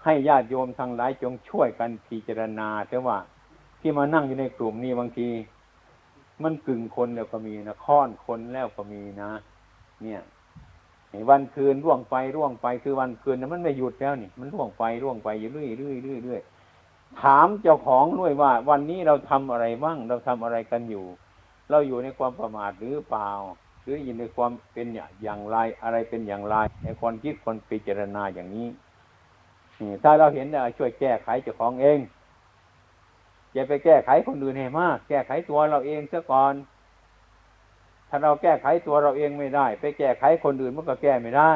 [0.04, 3.16] ให้ญาติโยมทั้งหลายจงช่วยกันพิจารณาแต่ว่า
[3.80, 5.28] ที่มานั่งอยู่ในกลุ่มนี้บางที
[6.42, 9.30] มันกึ่งคนแล้วก็มีนะค้อนคนแล้วก็มีนะ
[10.02, 10.22] เนี่ย
[11.30, 16.40] วันคืนร่วงไปร่วงไปคือวันคืนนะมันไม่หยุดแล้วนี่ มันร่วงไปร่วงไปอยู่เรื่อยเรื่อยเรื่อยเรื่อย
[17.20, 21.06] ถามเจ้าของด้วยว่า วันนี้เราทำอะไรบ้าง เราทำอะไรกันอยู่
[21.70, 23.30] เราอยู่ในความประมาทหรือเปล่า
[23.82, 24.86] หรืออยู่ในความเป็น
[25.22, 28.68] อย่างไรอะไรเป็นอย่างไร ในคนคิดคนพิจารณาอย่างนี้
[30.02, 31.98] ถ้าเราเห็นได้ช่วยแก้ไขเจ้าของเอง
[33.52, 36.54] อย่าไปแก้ไขคนอื่นให้มาก แก้ไขตัวเราเองซะก่อน
[38.08, 41.52] ถ้าเราแก้ไขตัวเราเองไม่ได้ ไปแก้ไขคนอื่นมันก็แก้ไม่ได้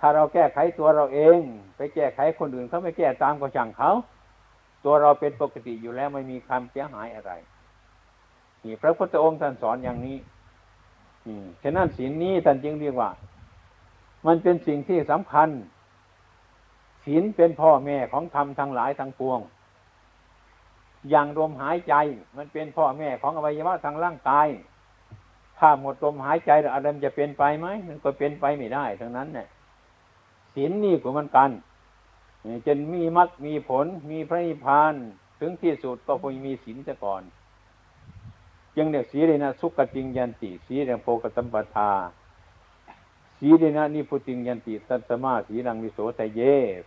[0.00, 1.38] ถ้าเราแก้ไขตัวเราเอง
[1.76, 3.90] ไปแก้ไขคนอื่นเขาไม่แก้ตามก็ช่างเขา
[4.84, 7.32] ตัวเราเป็นปกติอยู่แล้วไม่มีความเสียหายอะไร
[8.64, 10.18] นี่พระพุทธองค์ท่านสอนอย่างนี้
[11.62, 13.10] ฉะนั้นศีลนี้ท่านจึงเรียกว่า
[14.26, 15.48] มันเป็นสิ่งที่สำคัญ
[17.04, 19.40] ศีลเป็นพ่อแม่ของธรรมทั้งหลายทั้งปวง
[21.10, 21.94] อย่างลมหายใจ
[22.36, 24.48] มันเป็นพ่อแม่ของอวัยวะทางร่างกาย
[25.58, 29.46] ถ้าหมดลมหายใจอะไรจะเป็นไปไหมมันก็เป็นไปไม่ได้ทั้งนั้นเนี่ย
[30.56, 31.50] ศีลนี่ก็มันกัน
[32.66, 34.94] จนมีมรรคมีผล มีพระนิพพาน
[35.40, 37.22] ถึงที่สุดก็คงมีศีลซะก่อน
[38.76, 41.90] ยังเรียกสีเลยนะสุขจิงยันติสีเรียโพกตัมปทา
[43.38, 46.40] สีเลยนะนี่พุติงยันติตัตมาสีนังวิโสทะเย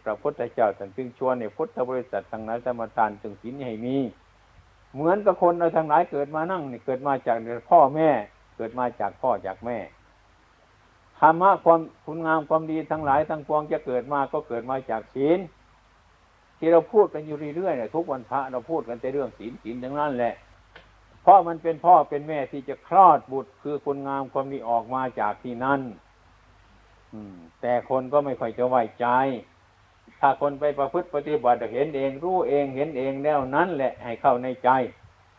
[0.03, 3.97] พระพุทธเจ้าท่านจึงชวนในพุทธบริษัททางนั้นสมทานจึงศีลให้มี
[4.93, 7.37] เหมือนกับคนเราทั้งหลายเกิดมานั่งนี่เกิดมาจาก
[7.69, 8.09] พ่อแม่
[8.55, 9.77] เกิดมาจากพ่อจากแม่
[11.21, 15.39] ธรรมะความคุณงามความดีทั้งหลายทั้งปวงจะเกิดมาก็เกิดมาจากศีล
[16.59, 20.33] ที่เราพูดกันอยู่เรื่อยๆเนี่ยทุกวันพระเราพูดกันแต่เรื่องศีลศีลทั้งนั้นแหละ
[21.23, 25.81] เพราะมันเป็นพ่อเป็นแม่ที่จะคลอดบุตรคือคุณงามความดีออกมาจากที่นั่น
[27.61, 29.07] แต่คนก็ไม่ค่อยจะไว้ใจ
[30.19, 34.69] ถ้าคนไปประพฤติปฏิบัติเห็นเอง รู้เองเห็นเองแล้วนั้นแหละให้เข้าในใจ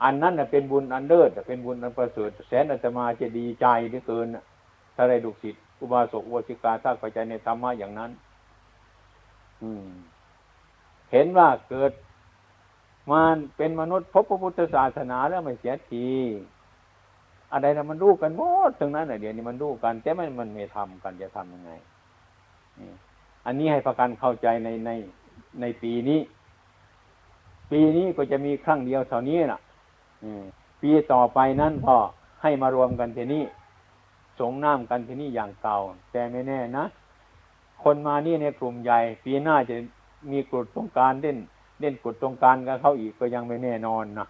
[0.03, 4.27] อันนั้นเป็นบุญอันเลิศเป็นบุญอันประเสริฐแสนอาตมาจะดีใจเหลือเกิน
[4.97, 8.11] ถ้าได้ดุสิต อุบาสกอุบาสิกาถ้าเข้าใจในธรรมะอย่างนั้น
[9.62, 9.88] อืม
[11.12, 11.93] เห็นว่าเกิด
[13.12, 16.09] มันเป็นมนุษย์พบพระพุทธศาสนาแล้วไม่เสียที
[17.53, 21.71] อะไรนะมันรู้กันหมดตรงนั้นเดี๋ยวนี้มันรู้กัน แต่มันมันไม่ทำกันจะทำยังไง
[23.47, 24.90] อันนี้ให้ประกันเข้าใจในใน
[25.61, 26.21] ในปีนี้
[27.71, 29.61] ปีนี้ก็จะมีครั้งเดียวเท่านี้นะ่ะ
[30.83, 31.97] ปีต่อไปนั้นพอ
[32.43, 33.43] ให้มารวมกันทีนี้
[34.40, 35.79] สงน้ำกันที่นี่อย่างเก่า
[36.12, 36.85] แต่ไม่แน่นะ
[37.83, 39.76] คนมานี่ในกลุ่มใหญ่ ปีหน้าจะ
[40.33, 41.38] มีกฎตรงการเล่น
[41.81, 44.26] เล่นกฎตรงการกับเขาอีกก็ยังไม่แน่นอนนะ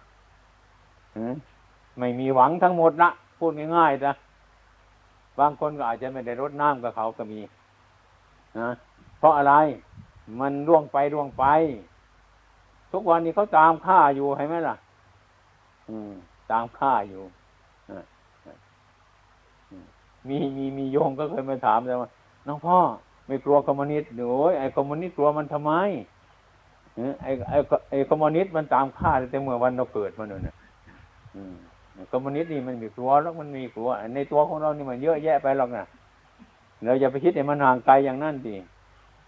[1.99, 4.13] ไม่มีหวังทั้งหมดนะพูดง่ายๆนะ
[5.39, 7.39] บางคนก็อาจจะไม่ได้รดน้ำกับเขาก็มี
[8.59, 8.69] นะ
[9.19, 9.53] เพราะอะไร
[10.39, 11.45] มันร่วงไปร่วงไป
[12.91, 14.75] ทุกวันนี้เขาตามฆ่าอยู่ใช่ไหมล่ะ
[15.89, 16.11] อืม
[16.51, 17.21] ตามฆ่าอยู่
[20.27, 22.09] มีมีมีโยมก็เคยมาถามแต่ว่า
[22.47, 22.77] หลวงพ่อ
[23.27, 25.71] ไม่กลัวคอมมิวนิสต์โอ้ยไอ้คอมมิวนิสต์กลัวมันทำไม
[27.21, 27.57] ไอ้ไอ้
[27.89, 30.55] ไอ้คอมมิวนิสต์มันตามฆ่าแต่เมื่อวันเราเกิดมาเนี่ย
[32.11, 35.85] คอมมิวนิสต์นี่มันมีกลัวแล้วมันมีกลัวในตัวของเรานี่มันเยอะแยะไปหรอกนะ
[36.83, 38.55] เราอย่าไปคิดให้มันห่างไกลอย่างนั้นดิ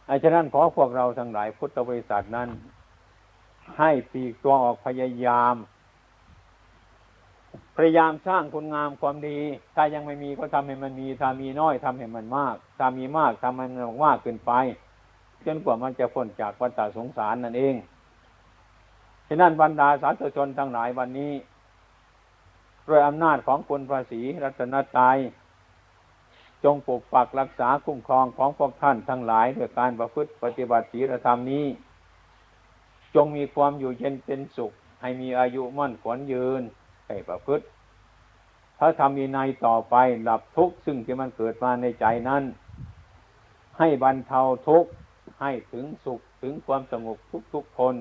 [0.07, 2.49] ไอ้ฉะนั้นขอพวกเราทั้งหลายพุทธบริษัทนั้น
[3.77, 5.55] ให้ปีกตัวออกพยายาม
[7.77, 9.39] พยายามสร้างคุณงามความดี
[9.75, 14.51] ถ้ายังไม่มีก็ทำให้มันมีถ้ามีน้อยทำให้มันมากถ้ามีมากทำให้มันมากเกินไป
[15.45, 17.75] จนกว่ามันจะพ้นจากวัฏสงสารนั่นเอง
[19.27, 21.33] ฉะนั้นบรรดาสาธุชนทั้งหลายวันนี้
[22.87, 25.17] ด้วยอำนาจของคุณภาษีรัตนตรัย
[26.63, 31.65] จงปกปักรักษาคุ้มครองของพวกท่านทั้งหลายด้วยการประพฤติปฏิบัติศีลธรรมนี้
[33.15, 36.63] จงมีความอยู่เย็นเป็นสุข ให้มีอายุมั่นขวัญยืน
[37.13, 37.65] ให้ประพฤติ
[38.79, 39.95] ถ้าทำมีในต่อไป
[40.29, 42.43] ดับทุกข์ซึ่งที่มันเกิดมาในใจนั้น
[43.77, 44.91] ให้บรรเทาทุกข์
[45.41, 47.17] ให้ถึงสุขถึงความสงบ
[47.53, 47.95] ทุกๆคน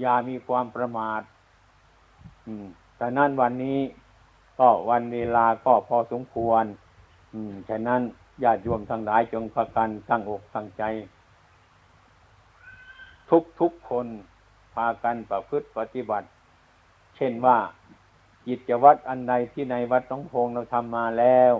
[0.00, 1.20] อย่ามีความประมาท
[2.96, 3.78] แต่นั้นวันนี้
[4.58, 6.64] ก็วันเวลาก็พอสมควร
[7.32, 8.00] อืมฉะนั้น
[8.44, 10.82] ญาติโยมทั้งหลายจงประกันตั้งอกตั้งใจ
[13.30, 14.06] ทุกทุกคน
[14.74, 16.28] พากันประพฤติปฏิบัติ
[17.16, 17.58] เช่นว่า
[18.46, 21.52] กิจวัตรอันใดที่ในวัดต้องพงเราทำมาแล้ว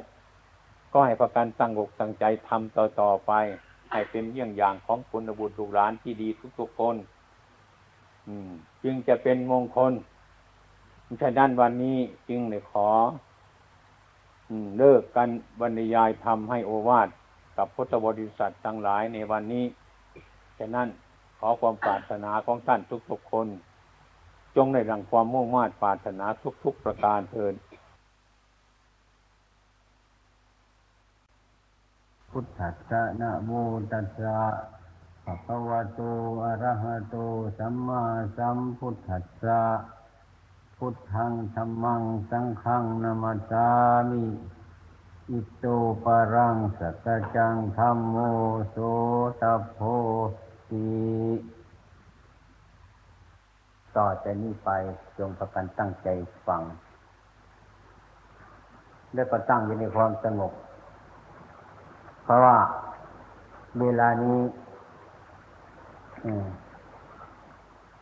[0.92, 3.32] ก็ให้ประกันตั้งอกตั้งใจทำต่อต่อไป
[3.90, 6.96] ให้เป็นเยี่ยงอย่างของคุณบุตรลูกหลานที่ดีทุกๆคน
[8.26, 8.50] อืม
[8.82, 9.92] จึงจะเป็นมงคล
[11.22, 12.88] ฉะนั้นวันนี้จึงเลยขอ
[14.78, 15.28] เลิกกัน
[15.60, 17.08] บรรยายทำให้โอวาท
[17.56, 19.64] กับพุทธบริษัททั้งหลายในวันนี้
[20.58, 20.88] ฉะนั้น
[21.38, 23.46] ขอความปรารถนาของท่านทุกๆคน
[24.56, 26.26] จงได้ดังความมุ่งมา่ปรารถนา
[26.62, 27.54] ทุกๆประการเถิด
[32.30, 33.50] พุทธัสสะนะโม
[33.92, 34.38] ตัสสะ
[35.24, 36.00] ภะคะวะโต
[36.44, 37.16] อะระหะโต
[37.58, 38.02] สัมมา
[38.36, 39.62] สัมพุทธัสสะ
[40.78, 43.68] พุทธังธรรมัง สังฆังนามัสสา
[44.10, 44.24] มิ
[45.30, 45.66] อิโต
[46.04, 48.16] ปรังสัจจังธรรมโม
[48.70, 48.76] โส
[49.40, 49.78] ตโพ
[50.68, 50.88] ธิ
[53.96, 54.70] ต่อจากนี้ไป
[55.18, 56.08] จงประกันตั้งใจ
[56.46, 56.62] ฟัง
[59.14, 60.52] และก็ตั้งอยู่ในความสงบ
[62.24, 62.56] เพราะว่า
[63.80, 64.38] เวลานี้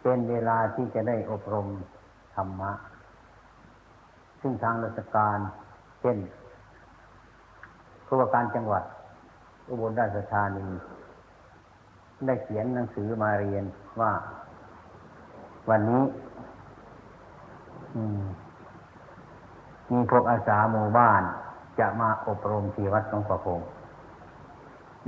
[0.02, 1.66] เป็นเวลาที่จะได้อบรม
[2.34, 2.72] ธรรมะ
[4.40, 5.38] ซึ่งทางราชการ
[6.00, 6.16] เช่น
[8.06, 8.82] ผู้ว่าการจังหวัด
[9.68, 10.66] อุบลราชธานี
[12.26, 13.64] ได้เขียนหนังสือมาเรียน
[14.00, 14.12] ว่า
[15.70, 16.02] วันนี้
[19.92, 21.22] มีพวกอาสาหมู่บ้าน
[21.78, 23.60] จะมาอบรมที่วัดหลวงพ่อคง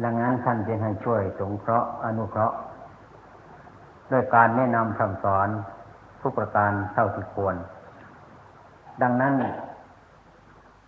[0.04, 2.56] ดังนั้นท่านจะให้ช่วยสงเคราะห์อนุเคราะห์
[4.10, 5.48] ด้วยการแนะนำคำสอน
[6.20, 7.56] ทุกประการเท่าที่ควร
[9.02, 9.34] ดังนั้น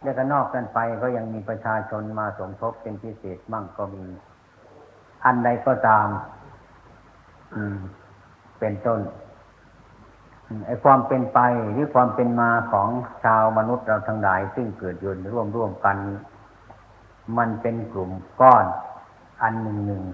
[0.02, 4.04] เรื่องนอกกันไปก็ยังมีประชาชนมาสมทบเป็นพิเศษมั่งก็มี
[5.24, 6.06] อันใดก็ตาม
[7.54, 7.78] อืม
[8.58, 9.00] เป็นต้น
[10.66, 11.38] ไอ้ความเป็นไป
[11.72, 12.88] หรือความเป็นมาของ
[13.24, 15.96] ชาวมนุษย์เราทั้งหลาย ซึ่งเกิดยู่ร่วมร่วมกัน
[17.38, 18.10] มันเป็นกลุ่ม
[18.40, 18.64] ก้อน
[19.42, 20.04] อันหนึ่งหนึ่ง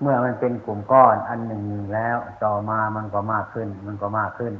[0.00, 1.62] เมื่อมันเป็นกลุ่มก้อนอันหนึ่ง
[1.94, 4.54] แล้วต่อมามันก็มากขึ้น มันก็มากขึ้น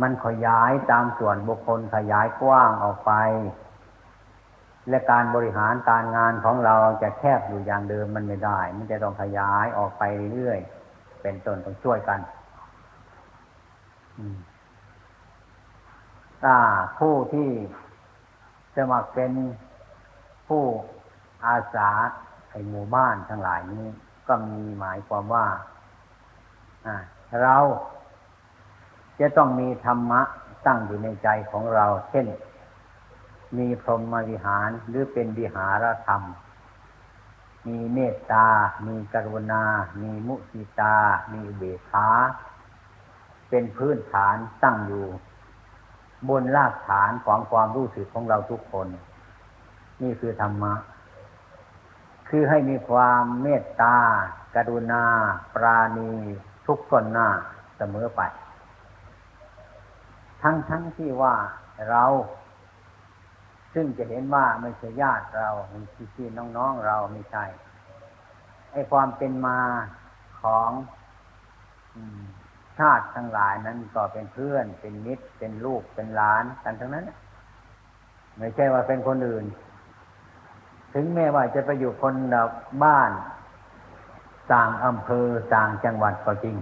[0.00, 3.12] มันขยายตามส่วนบุคคลขยายกว้างออกไป
[4.88, 10.02] และการบริหารการงานของเราจะแคบอยู่อย่างเดิมมันไม่ได้ มันจะต้องขยายออกไป
[10.34, 12.20] เรื่อยๆเป็นต้นต้องช่วยกัน
[16.42, 16.56] ถ้า
[16.98, 17.50] ผู้ที่
[18.74, 19.32] จะมาเป็น
[20.48, 20.64] ผู้
[21.44, 21.90] อาสา
[22.50, 23.86] ไอหมู่บ้านทั้งหลายนี้
[24.28, 25.46] ก็มีหมายความว่า
[27.42, 27.56] เรา
[29.20, 30.22] จะต้องมีธรรมะ
[30.66, 32.26] ตั้งอยู่ในใจของเรา เช่น
[33.58, 36.22] มีพรหมวิหารหรือเป็นวิหารธรรม
[37.68, 38.48] มีเมตตา
[38.86, 39.62] มีกรุณา
[40.02, 40.96] มีมุติตา
[41.32, 42.08] มีเบขา
[43.48, 45.06] เป็นพื้นฐานตั้งอยู่
[46.28, 48.88] บนรากฐานของความรู้สึกของเราทุกคน
[50.02, 50.74] นี่คือธรรมะ
[52.28, 53.96] คือให้มีความเมตตา
[54.54, 55.04] กรุณา
[55.54, 56.12] ปราณี
[56.66, 57.28] ทุกคนหน้า
[57.76, 58.20] เสมอไป
[60.42, 61.34] ทั้งทั้งที่ว่า
[61.88, 62.04] เรา
[63.74, 67.44] ซึ่งจะเห็นว่าไม่ใช่ญาติเราไม่ใช่พี่น้องๆเราไม่ใช่
[68.72, 69.60] ไอความเป็นมา
[70.42, 70.70] ของ
[72.78, 77.04] ชาติทั้งหลายนั้นก็เป็นเพื่อน เป็นมิตร เป็นลูก เป็นหลานกันทั้งนั้น
[78.38, 79.44] ไม่ใช่ว่าเป็นคนอื่น
[80.94, 82.42] ถึงแม้ว่าจะไปอยู่คนละ
[82.84, 83.10] บ้าน
[84.52, 86.56] ต่างอำเภอต่างจังหวัดก็จริง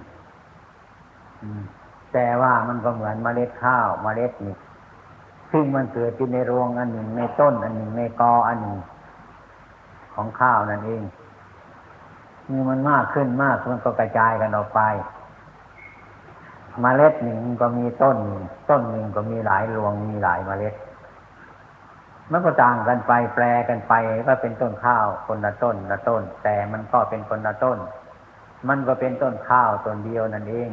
[2.13, 4.57] แต่ว่ามันก็เหมือนเมล็ดข้าวเมล็ดนี่
[5.53, 8.79] ซึ่งมันเกิดอยู่ในรวงอันหนึ่งในต้น อันหนึ่งในกออันหนึ่ง
[10.15, 11.03] ของข้าวนั่นเอง
[12.47, 14.81] เมื่อมันมากขึ้นมากมันก็กระจายกันออกไป
[16.81, 18.19] เมล็ดหนึ่งก็มีต้น
[18.71, 20.75] ต้นหนึ่งก็มีหลายรวงมีหลายเมล็ด
[22.31, 23.95] มันก็ต่างกันไปแปลกันไป
[24.29, 27.79] ก็เป็นต้นข้าวคนละต้นละต้น แต่มันก็เป็นคนละต้น
[28.69, 30.71] มันก็เป็นต้นข้าวต้นเดียวนั่นเอง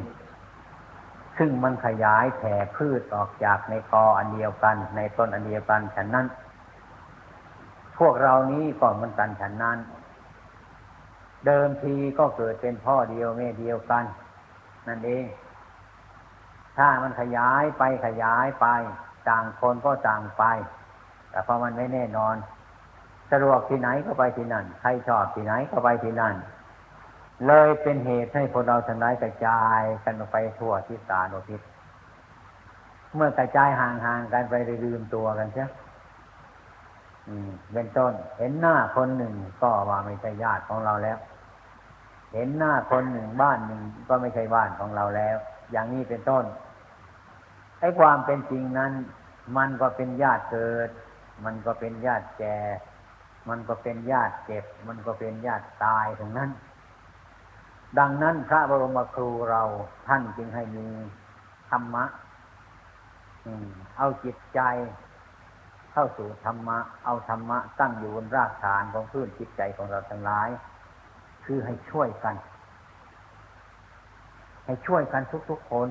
[1.38, 6.26] ซึ่งมันขยายแผ่พืชออกจากในกออันเดียวกัน ในต้นอันเดียวกันฉะนั้น
[7.98, 9.80] พวกเรานี้ก็มันกันฉันนั้น
[11.46, 14.06] เดิมทีก็เกิดเป็นพ่อเดียวแม่เดียวกัน
[14.88, 15.26] นั่นเอง
[16.78, 18.68] ถ้ามันขยายไปขยายไป
[19.30, 20.44] ต่างคนก็ต่างไป
[21.30, 22.36] แต่พอมันไม่แน่นอน
[23.32, 26.36] สะดวกที่ไหนก็ไปที่นั่น ใครชอบที่ไหนก็ไปที่นั่น
[27.48, 31.62] เลยเป็นเหตุให้พวกเราทั้งหลายกระจายกันไปทั่วทิศตาโนทิศ
[33.16, 35.66] เมื่อกระจายห่างๆกันไปลืมตัวกันใช่
[37.74, 41.18] เป็นต้น เห็นหน้าคนหนึ่งก็ว่าไม่ใช่ญาติของเราแล้ว
[42.34, 45.38] เห็นหน้าคนหนึ่งบ้านหนึ่งก็ไม่ใช่บ้านของเราแล้ว
[45.72, 46.44] อย่างนี้เป็นต้น
[47.84, 48.94] ไอ้ความเป็นจริงนั้น
[49.58, 50.90] มันก็เป็นญาติเกิด
[51.46, 52.58] มันก็เป็นญาติแก่
[53.50, 56.50] มันก็เป็นญาติเจ็บ มันก็เป็นญาติตายถึงนั้น
[58.00, 59.64] ดังนั้นพระบรมครูเรา
[60.08, 60.88] ท่านจึงให้มี
[61.70, 62.06] ธรรมะ
[63.98, 64.60] เอาจิตใจ
[65.92, 70.50] เข้าสู่ธรรมะ เอาธรรมะตั้งอยู่บนรากฐานของพื้นจิตใจของเราทั้งหลาย
[71.46, 72.36] คือให้ช่วยกัน
[74.66, 75.90] ให้ช่วยกันทุกๆคน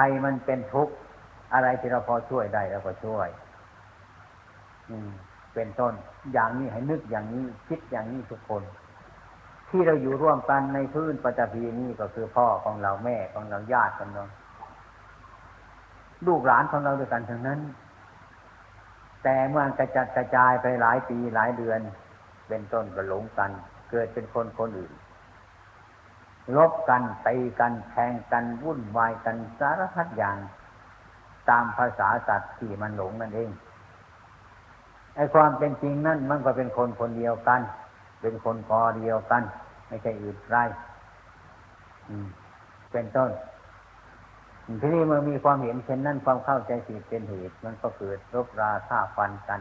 [0.00, 0.94] รมันเป็นทุกข์
[1.54, 3.28] อะไรที่เราพอช่วยได้เราก็ช่วย
[4.90, 5.10] อืม
[5.54, 5.92] เป็นต้น
[6.32, 8.62] อย่างนี้ให้นึกอย่างนี้ คิดอย่างนี้ทุกคน
[9.70, 14.24] ที่เราอยู่ร่วมกันในพื้นปัจจีนี้ก็คือพ่อของเราแม่ของเราญาติของเรา
[16.26, 17.60] ลูกหลานของเราด้วยกันทั้งนั้น
[19.22, 21.80] แต่เมื่อกระจัดกระจายไปหลายปีหลายเดือน
[22.48, 23.50] เป็นต้นก็หลงกัน
[23.90, 24.92] เกิดเป็นคนคนอื่น
[26.56, 30.38] ลบกันตีกันแทงกันวุ่นวายกันสารพัดอย่าง
[31.50, 33.50] ตามภาษาสัตว์ที่มันหลงนั่นเอง
[35.14, 37.60] ไอ้ความเป็นจริงนั่นมันก็เป็นคนคนเดียวกัน
[38.20, 39.42] เป็นคนกอเดียวกัน
[39.88, 40.56] ไม่ใช่อื่นไร
[42.92, 43.30] เป็นต้น
[44.80, 49.60] ทีนี้เมื่อมีความเห็นเช่นนั้นความเข้าใจผิดเป็นเหตุ มันก็เกิดรบราฆ่าฟันกัน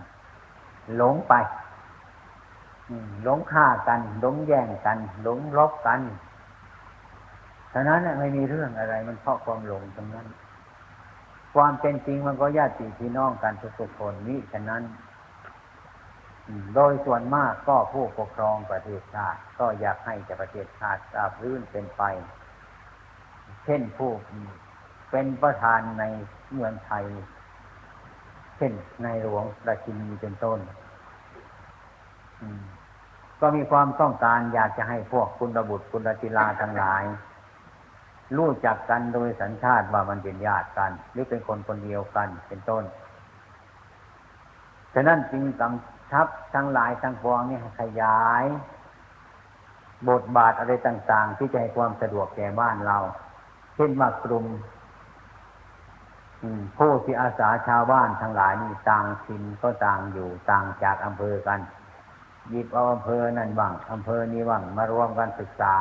[0.96, 1.34] หลงไป
[3.24, 6.00] หลงฆ่ากัน หลงแย่งกัน หลงรบกัน
[7.74, 10.28] ฉะนั้นไม่มีเรื่องอะไร มันเพราะความหลงตรงนั้น
[11.54, 14.84] ความเป็นจริงมันก็ญาติพี่น้องกันทุกๆคนนี้ฉะนั้น
[16.76, 22.04] โดยส่วนมากก็ผู้ปกครองประเทศชาติ ก็อยากให้จะประเทศชาติราบรื่นเป็นไป
[23.66, 24.12] เช่นผู้
[25.12, 26.04] เป็นประธานใน
[26.54, 27.06] เมืองไทย
[28.58, 30.60] เช่นในหลวงราชินีเป็นต้น
[33.40, 37.04] ก็มีความต้องการอยากจะให้พวกคุณระบุตรคุณจิลาทั้งหลาย
[38.38, 42.84] รู้จักกันโดยสัญชาติว่ามันเป็นญาติกัน หรือเป็นคนคนเดียวกันเป็นต้น
[44.94, 48.46] ฉะนั้นจึงกำชับทั้งหลายทั้งปวงนี่ขยาย
[50.10, 52.98] บทบาทอะไรต่าง ๆ ที่จะให้ความสะดวกแก่บ้านเรา
[53.76, 54.46] เช่นว่ากลุ่ม
[56.78, 61.60] ผู้ที่อาสาชาวบ้านทั้งหลายนี่ต่างถิ่นก็ต่างอยู่ต่างจากอำเภอกัน
[62.50, 65.76] หยิบเอาอำเภอนั่นบ้างอำเภอนี้บ้างมารวมกันศึกษา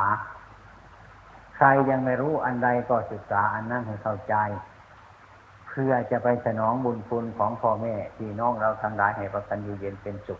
[1.61, 4.35] ใครยังไม่รู้อันใดก็ศึกษาอันนั้นให้เข้าใจ
[5.67, 10.39] เพื่อจะไปสนองบุญคุณของพ่อแม่พี่น้องเราทั้งหลายให้ประกันอยู่เย็นเป็นสุข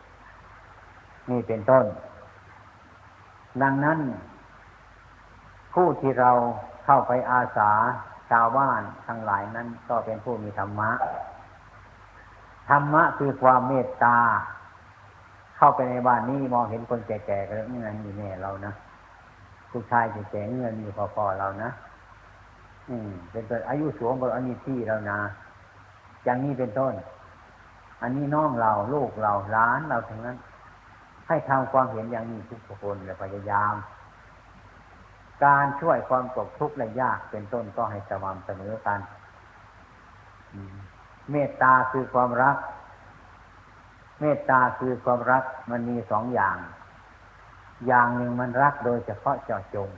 [1.30, 1.86] นี่เป็นต้น
[3.62, 4.00] ดังนั้น
[5.74, 6.32] ผู้ที่เรา
[6.86, 7.72] เข้าไปอาสา
[8.30, 10.92] ชาวบ้านทั้งหลายนั้นก็เป็นผู้มีธรรมะ
[12.70, 14.18] ธรรมะคือความเมตตา
[15.58, 18.74] เข้าไปในบ้านนี้มองเห็นคนแก่ๆก็เงื่อนอยู่แน่เรานะ
[19.72, 21.70] ผู้ชายแก่เงินมีพอๆเรานะ
[22.90, 25.20] อืม เป็นตัวอายุสูงกว่าอันนี้ที่เรานะ
[26.24, 26.94] อย่างนี้เป็นต้น
[28.02, 30.38] อันนี้น้องเราลูกเราล้านเราทั้งนั้น
[31.28, 33.74] ให้ทำความเห็นอย่างนี้ทุกคนและพยายาม
[35.46, 39.00] การช่วยความตกทุกข์และยากเป็นต้นก็ให้สม่ำเสมอกัน
[41.32, 42.58] เมตตาคือความรัก
[44.20, 46.58] เมตตาคือความรักมันมีสองอย่าง
[47.88, 49.90] อย่างหนึ่งมันรักโดยเฉพาะเจาะจง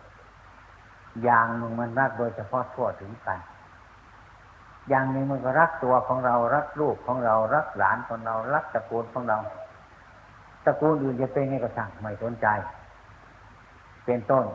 [1.24, 3.40] อย่างหนึ่งมันรักโดยเฉพาะทั่วถึงกัน
[4.90, 9.38] อย่างหนึ่งมันก็รักตัวของเรารักลูกของเรารักหลานของเรารักตระกูลของเรา
[10.66, 12.48] ตระกูลอื่นจะเป็นไงก็ช่างไม่สนใจ
[14.06, 14.46] เป็นต้น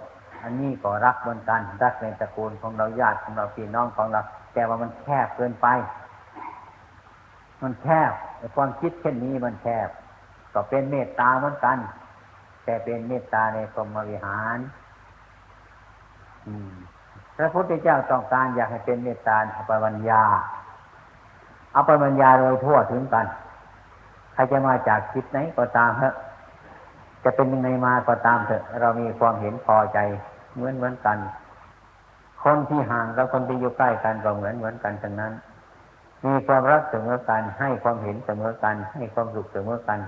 [0.42, 4.20] อันนี้ก็รักเหมือนกันรักในตระกูลของเราญาติของเราพี่น้องของเรา
[4.52, 5.66] แต่ว่ามันแคบเกินไป
[7.62, 8.12] มันแคบ
[8.56, 9.88] ความคิดเช่นนี้มันแคบ
[10.54, 11.78] ก็เป็นเมตตาเหมือนกัน
[12.66, 14.58] แต่เป็นเมตตาในกรมวิหาร
[17.36, 20.22] พระพุทธเจ้าต้องการอยากให้เป็นเมตตาอภิวัญญา
[21.76, 23.26] อภิวัญญาโดยทั่วถึงกัน
[24.32, 26.14] ใครจะมาจากคิดไหนก็ตามเถอะ
[27.24, 29.98] จะเป็นยังไงมาก็ตามเถอะ เรามีความเห็นพอใจ
[30.54, 31.18] เหมือนเหมือนกัน
[32.42, 35.32] คนที่ห่างกับคนที่อยู่ใกล้กันก็เหมือนเหมือนกันทั้งนั้น
[36.24, 39.98] มีความรักเสมอกันให้ความเห็นเสมอกันให้ความสุขเสมอกัน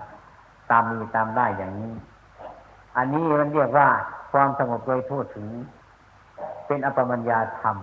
[0.70, 1.92] ตามมีตามได้อย่างนี้
[2.98, 3.88] อันนี้มันเรียกว่า
[4.32, 5.46] ความสงบโดยทั่วถึง
[6.66, 7.76] เป็นอปมัญญาธรรม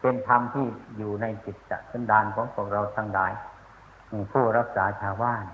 [0.00, 0.66] เป็นธรรมที่
[0.96, 1.56] อยู่ในจิต
[1.90, 3.32] สันดานของพวกเราทั้งหลาย
[4.32, 5.44] ผู้รักษาชาวบ้าน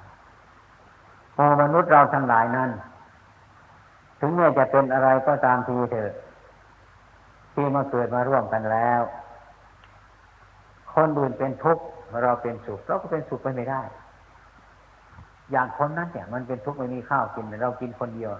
[1.37, 2.71] พอมนุษย์เราทั้งหลายนั้น
[4.21, 6.13] ถึงแม้จะเป็นอะไรก็ตามทีเถอะ
[7.55, 9.01] ที่มาเกิดมาร่วมกันแล้ว
[10.95, 11.83] คนอื่นเป็นทุกข์
[12.25, 13.83] เราเป็นสุขเราก็เป็นสุขไปไม่ได้
[15.51, 18.33] อย่างคนนั้นเนี่ยมันเป็นทุกข์ไม่มีข้าวกินเรากินคนเดียว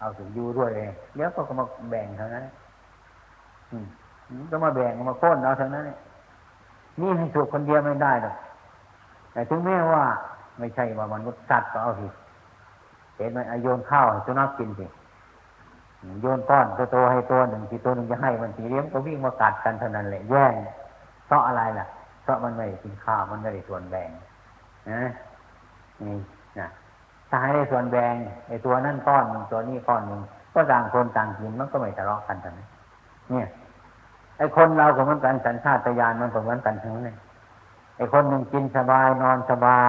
[0.00, 2.44] เอาถึงอยู่ด้วยเลยเดี๋ยวก็มาแบ่งเท่านั้น
[3.70, 3.86] อืม
[4.50, 5.84] ก็มาแบ่งมาพ้นเอาเท่านั้น
[7.00, 8.34] นี่ให้สุขคนเดียวไม่ได้หรอก
[9.32, 10.04] แต่ถึงแม้ว่า
[10.58, 12.06] ไม่ใช่ว่ามันษย์สัตว์ก็เอาสิ
[13.16, 14.86] เห็นไหมโยนข้าวสุนัขกินสิ
[16.22, 20.54] โยนก้อนตัวโตให้ตัวหนึ่งที่ตัวหนึ่งจะให้มันสีเลี้ยงก็วิ่งมากัดกันเท่านั้นแหละแย่ง
[21.26, 21.86] เพราะอะไรล่ะ
[22.22, 24.10] เพราะมันไม่ได้กินข้าวมันไม่ได้ส่วนแบ่ง
[24.90, 25.02] นะ
[26.04, 26.16] นี่
[26.58, 26.68] นะ
[27.30, 28.14] ถ้าให้ได้ส่วนแบ่ง
[28.48, 30.20] ไอ้ตัวนั่นก้อนหนึ่งตัวนี้ก้อนหนึ่ง
[30.54, 32.68] ก็ต่างคนต่างกินมันก็ไม่ทะเลาะกันทั้งนั้น
[33.30, 33.46] เนี่ย
[34.38, 37.18] ไอ้คนเราก็เหมือนกันสัญชาตญาณมันก็เหมือนกันทั้งนั้น
[37.96, 39.82] ไอ้คนหนึ่งกินสบายนอนสบา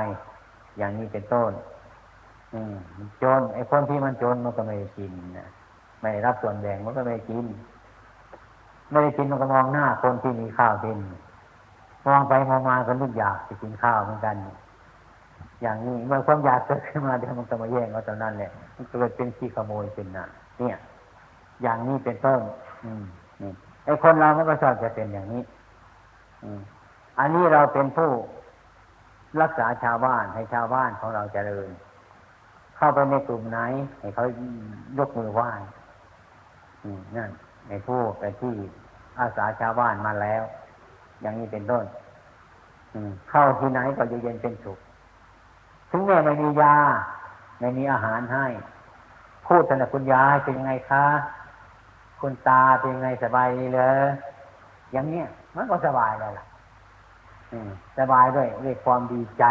[0.00, 0.02] ย
[0.78, 1.52] อย่างนี้เป็นต้น
[2.54, 2.74] อืม
[3.22, 5.48] จนไอ้คนที่มันจนมันก็ไม่กินนะ
[6.00, 7.44] ไม่รับส่วนแบ่งมันก็ไม่กิน
[8.90, 10.98] ไม่ได้กินมันก็มองหน้าคนที่มีข้าวกิน
[12.06, 14.36] มองไปมองมาก็นึกอยากจะกินข้าวเหมือนกัน
[15.62, 20.26] อย่างนี้เมื่อความอยากเกิดขึ้นมาเดี๋ยวมันก็มาแย่งเอาตอนนั้นแหละมันเกิดเป็นขี้ขโมยเป็นน่ะ
[20.58, 20.76] เนี่ย
[21.62, 22.40] อย่างนี้เป็นต้น
[22.84, 23.04] อืม
[23.42, 23.52] นี่
[23.84, 25.42] ไอ้คนเรามันก็ชอบจะเป็นอย่างนี้
[26.42, 26.60] อืม
[27.18, 28.10] อันนี้เราเป็นผู้
[29.42, 31.68] รักษาชาวบ้านให้ชาวบ้านของเราเจริญ
[32.76, 33.58] เข้าไปในกลุ่มไหน
[34.00, 34.24] ให้เขา
[34.98, 35.50] ยกมือไหว้
[37.16, 37.30] นั่น
[37.68, 38.54] ในผู้ไปที่
[39.18, 40.42] อาสาชาวบ้านมาแล้ว
[41.22, 41.84] อย่างนี้เป็นต้น
[43.30, 44.78] เข้าที่ไหนก็อยู่เย็นเป็นสุข
[45.90, 46.76] ถึงแม้ไม่มียา
[47.58, 48.46] ไม่มีอาหารให้
[49.46, 51.06] พูดสนับคุณยายเป็นยังไงคะ
[52.20, 54.08] คุณตาเป็นยังไงสบายดีเลย
[54.92, 55.26] อย่างเนี้ย
[55.56, 56.46] มันก็สบายแล้วล่ะ
[57.98, 59.44] สบายด้วยด้วยความดีใจ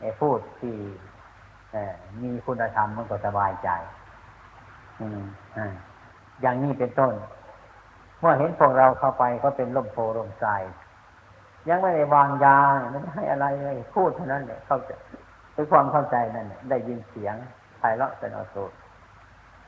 [0.00, 0.74] ไอ้พูดที่
[2.22, 3.70] มีคุณธรรมมันก็สบายใจ
[5.00, 5.22] อืม
[6.40, 7.12] อย่างนี้เป็นต้น
[8.20, 10.46] เมื่อเห็นพวกเราเข้าไปก็เป็นลมโพลมใจ
[11.68, 12.58] ยังไม่ได้วางยา
[12.90, 14.94] ไม่ได้ให้อะไรเลยพูดเท่านั้นเนี่ยเขาจด้
[15.60, 17.34] วยความเข้าใจนั่นได้ยินเสียง
[17.78, 18.70] ไพเราะเป็นอโศก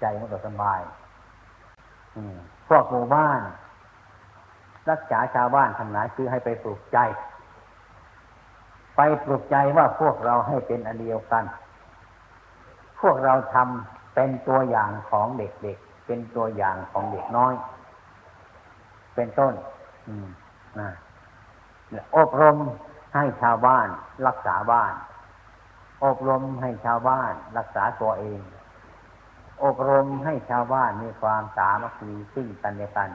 [0.01, 0.81] ใจมันก็สบาย
[2.17, 2.37] อืม
[2.69, 3.41] พวกหมู่บ้าน
[4.91, 6.99] รักษาชาวบ้านทำหลายคือให้ไปปลูกใจ
[8.97, 11.45] ไปปลูกใจว่าพวกเราให้เป็นอันเดียวกัน
[13.01, 17.55] พวกเราทำเป็นตัวอย่างของเด็กๆเป็นตัวอย่างของเด็กน้อย
[19.15, 19.55] เป็นต้น
[20.09, 20.29] อืม
[20.81, 20.91] นะ
[22.17, 22.57] อบรม
[23.15, 23.87] ให้ชาวบ้าน
[24.27, 24.93] รักษาบ้าน
[26.05, 28.41] อบรมให้ชาวบ้านรักษาตัวเอง
[29.65, 33.11] อบรมให้ชาวบ้านมีความสามัคคีซึ่งกันและกัน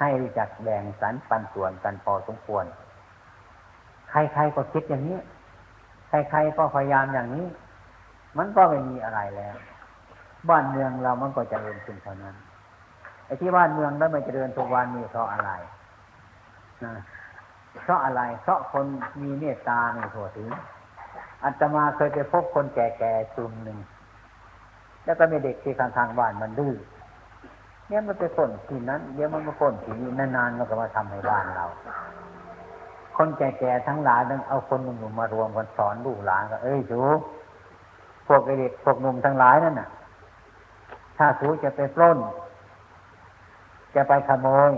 [0.00, 2.64] ให้รู้จักแบ่งสรรปันส่วนกันพอสมควร
[4.10, 5.18] ใครๆก็คิดอย่างนี้
[6.08, 7.46] ใครๆก็พยายามอย่างนี้
[8.38, 9.54] มันก็ไม่มีอะไรแล้ว
[10.50, 12.34] บ้านเมืองเรามันก็จเจริญขึ้นเท่านั้น
[13.26, 15.50] ไอ้ที่บ้านเมืองแล้วมันจเจริญทุกวันนี้เพราะอะไร
[16.84, 16.94] นะ
[17.82, 18.86] เพราะอะไร เพราะคน
[19.22, 20.48] มีเมตตาในทั่วถึง
[21.44, 23.78] อัตมาเคยไปพบคนแก่ๆกลุ่มหนึ่ง
[25.04, 26.74] แล้วก็มีเด็กที่ข้างๆบ้านมันดื้อ
[27.88, 31.66] เนี่ยมันไปฝนที่นั้นเดี๋ยวมันมาฝนที่นี้นานๆมันก็มาทำให้บ้านเรา
[33.16, 37.00] คนแก่ๆทั้งหลายนั้นเอาคนหนุ่มๆมารวมกันสอนลูกหลานก็เอ้ยจู
[38.26, 39.88] พวกเด็กพวกหนุ่มทั้งหลายนั่นน่ะ
[41.18, 42.18] ถ้าสูจะไปปล้น
[43.94, 44.72] จะไปขโมย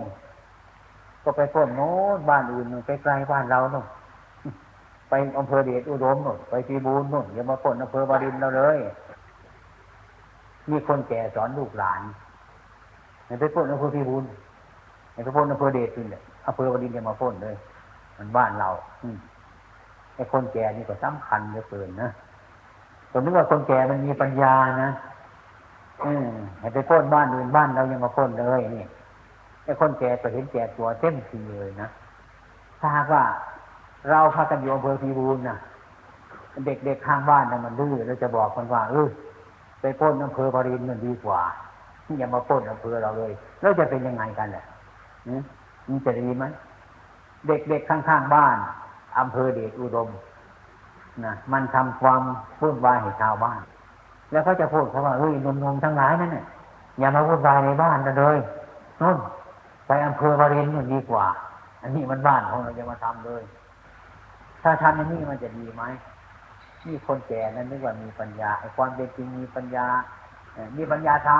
[1.22, 3.86] ก็ไปพ้นโน้นบ้านอื่นไปไกลบ้านเราโน่น
[5.14, 8.78] ไปอำเภอเดชอุดมโน่นไปปีบูนโน่นอย่ามาพ้นอำเภอบารินเราเลย
[10.70, 12.00] มีคนแก่สอนลูกหลาน
[13.40, 14.24] ไปพ้นอำเภอพิบูล
[15.12, 17.56] ไปพ้นอำเภอเดชขึ้นเลยอำเภอวดินจะมาพ้นเลย
[18.18, 18.68] มันบ้านเรา
[19.02, 19.08] อื
[20.14, 22.08] ไอ้คนแก่นี่ก็สำคัญเหลือเกินนะ
[23.10, 24.90] ผมนึกว่าคนแก่มันมีปัญญานะ
[26.04, 26.26] อืม
[26.74, 28.84] ไปพ้นบ้านอื่นบ้านเรายังมาพ้นเลยนี่
[29.64, 31.88] ไอ้คนแก่ก็เห็นแก่ตัวเต็มทีเลยนะ
[32.80, 33.24] ถ้าหากว่า
[34.10, 35.56] เราพากันอยู่อำเภอพิบูลนะ
[36.66, 39.08] เด็กๆข้างบ้านนะมันดื้อเราจะบอกมันว่าเออ
[39.80, 41.40] ไปพ้นอำเภอปรินมันดีกว่า
[42.18, 44.64] อย่ามาพ้นอำเภอเราเลย แล้วจะเป็นยังไงกันแหละ
[45.88, 46.44] มันจะดีไหม
[47.46, 48.56] เด็กๆข้างๆบ้าน
[49.18, 50.08] อำเภอเดชอุดม
[51.24, 52.22] นะมันทำความ
[52.60, 53.60] วุ่นวายให้ชาวบ้าน
[54.30, 56.44] แล้วเขาจะพูดเขาว่าเฮ้ยนมๆทั้งหลายนั่นเนี่ย
[56.98, 58.38] อย่ามาวุ่นวายในบ้านกันเลย
[59.00, 59.18] นู่น
[59.86, 61.24] ไปอำเภอปรินมันดีกว่า
[61.82, 63.42] อันนี้มันบ้านของเราจะมาทำเลย
[64.62, 65.82] ถ้าทำอย่างนี้มันจะดีไหม
[66.86, 69.86] นี่คนแก่นั้นนึกว่ามีปัญญาไอ้ความเป็นจริงมีปัญญา
[70.76, 71.30] มีปัญญาท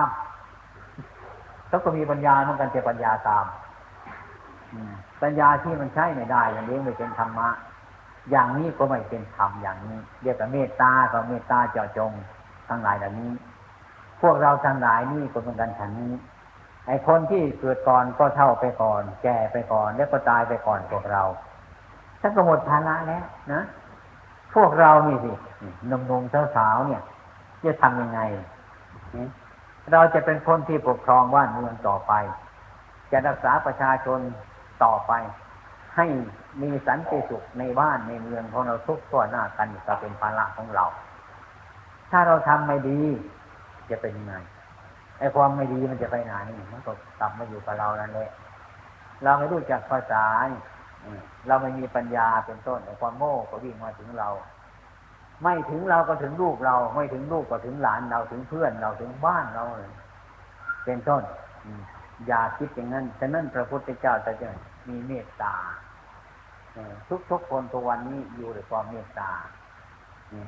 [0.85, 3.47] ำเขาก็มีปัญญาเหมือนกันแต่ปัญญาตาม
[5.23, 7.49] ปัญญาที่มันใช้ไม่ได้อย่างนี้ไม่เป็นธรรมะ
[8.31, 12.12] อย่างนี้ก็ไม่เป็นธรรมอย่างนี้ เรียกว่าเมตตาก็เมตตาเจาะจง
[12.68, 13.33] ทั้งหลายเหล่านี้
[14.23, 16.12] พวกเราทั้งหลายนี่ก็เป็นกันฉันนี้
[16.87, 21.23] ไอ้คนที่เกิดก่อนก็เท่าไปก่อน แก่ไปก่อน แล้วก็ตายไปก่อนพวกเรา
[22.23, 23.62] ท่านก็หมดภาระแล้วนะ
[24.55, 25.33] พวกเรานี่สิ
[25.87, 27.03] หนุ่มๆสาวๆเนี่ย
[27.64, 28.20] จะทำยังไง
[29.93, 32.12] เราจะเป็นคนที่ปกครองบ้านเมืองต่อไป
[33.12, 34.20] จะรักษาประชาชน
[34.85, 35.12] ต่อไป
[35.97, 36.07] ให้
[36.62, 40.85] มีสันติสุขในบ้านในเมืองของเราทุกตัวหน้ากันจะเป็นภาระของเรา
[42.11, 43.01] ถ้าเราทำไม่ดี
[43.91, 44.35] จะเป็นยังไง
[45.18, 46.35] ไอ้ความไม่ดีมันจะไปไหน
[46.73, 48.31] มันก็กลับมาอยู่กับเรานั่นแหละ
[49.23, 50.25] เราไม่รู้จักภาษา
[51.46, 54.28] เราไม่มีปัญญาเป็นต้นไอ้ความโง่ก็วิ่งมาถึงเรา
[55.42, 59.64] ไม่ถึงเราก็ถึงลูกเรา ไม่ถึงลูกก็ถึงหลานเราถึงเพื่อนเราถึงบ้านเรา
[60.84, 61.22] เป็นต้น
[62.26, 64.32] อย่าคิดอย่างนั้นฉะนั้นพระพุทธเจ้าจะ
[64.88, 65.55] มีเมตตา
[67.09, 69.30] ทุกทุกคนตัววันนี้อยู่ด้วยความเมตตา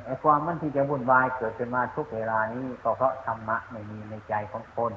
[0.05, 4.92] ไอ้ความมันที่จะวุ่นวายเกิดขึ้นมาทุกเวลานี้ก็เพราะธรรมะไม่มีในใจของคน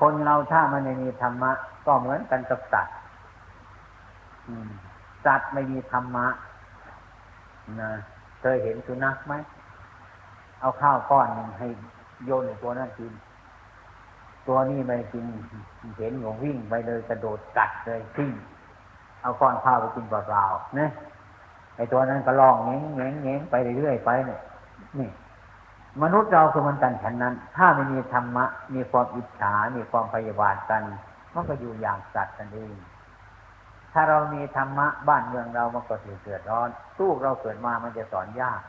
[0.00, 1.50] คนเราถ้ามันไม่มีธรรมะ
[1.86, 2.96] ก็เหมือนกันกับสัตว์
[5.24, 6.26] สัตว์ไม่มีธรรมะ
[7.80, 7.92] นะ
[8.40, 9.34] เคยเห็นสุนัขไหม
[10.60, 11.68] เอาข้าวก้อนหนึ่งให้
[12.24, 13.12] โยนในตัวนั้นกิน
[14.48, 15.24] ตัวนี้ไม่กิน
[15.98, 18.30] เห็นหงวิ่งไปเลยกระโดดกัดเลยทิ้ง
[19.22, 20.90] เอาก้อนข้าวไปกินเปล่าๆนะ
[21.76, 24.40] ไอตัวนั้นก็ลองเงี้ยเงี้ยเงี้ยไปเรื่อยๆไปเนี่ย
[24.98, 25.10] นี่
[26.02, 30.82] มนุษย์เราคือมันกันฉันนั้น ถ้าไม่มีธรรมะ มีความอิจฉา มีความพยาบาทกัน
[31.34, 32.72] มันก็อยู่อย่างสัตว์กันเอง
[33.92, 36.68] ถ้าเรามีธรรมะบ้านเมืองเรามันก็ถือเกิดร้อน
[36.98, 38.60] ลูกเราเกิดมามันจะสอนยาก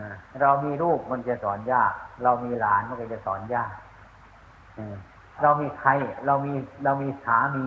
[0.00, 1.92] นะเรามีลูกมันจะสอนยาก
[2.22, 3.72] เรามีหลานมันก็จะสอนยาก
[5.42, 5.90] เรามีใคร
[6.26, 7.66] เรามีเรามีสามี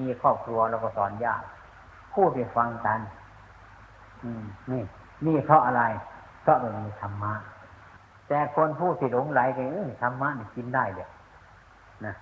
[0.00, 1.42] มีครอบครัวเราก็สอนยาก
[2.14, 3.00] พูดไปฟังกัน
[4.70, 4.82] นี่
[5.26, 5.82] นี่เพราะอะไร
[6.42, 7.34] เพราะมันมีธรรมะ
[8.28, 9.64] แต่คนพูดสิหลงไหลกัน
[10.02, 11.08] ธรรมะนี่กินได้เดี๋ย
[12.06, 12.14] นะ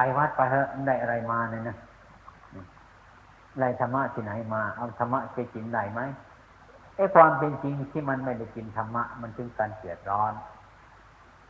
[0.00, 1.76] ไปวัดไปเถอะได้อะไรมาเนี่ยนะ
[3.60, 6.00] ได้ธรรมะที่ไหนมา เอาธรรมะไปกินได้ไหม
[6.96, 10.32] ไอ้ความเป็นจริงที่มันไม่ได้กินธรรมะมันถึงการเสียดร้อน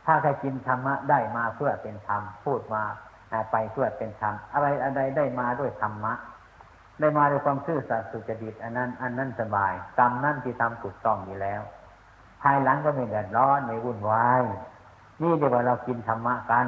[0.05, 2.83] ถ้าใครกินธรรมะได้มาเพื่อเป็นธรรมพูดมา
[3.51, 6.13] ไปเพื่อเป็นธรรมอะไรอะไรได้มาด้วยธรรมะ
[6.99, 11.61] ได้มาด้วยความซื่อสัตย์สุจริตอันนั้น อันนั้นสบายกรรมนั่นที่ทำถูกต้องอยู่แล้ว
[12.41, 14.41] ภายหลังก็ไม่เดือดร้อนไม่วุ่นวาย
[15.21, 16.67] นี่เดี๋ยวเรากินธรรมะกัน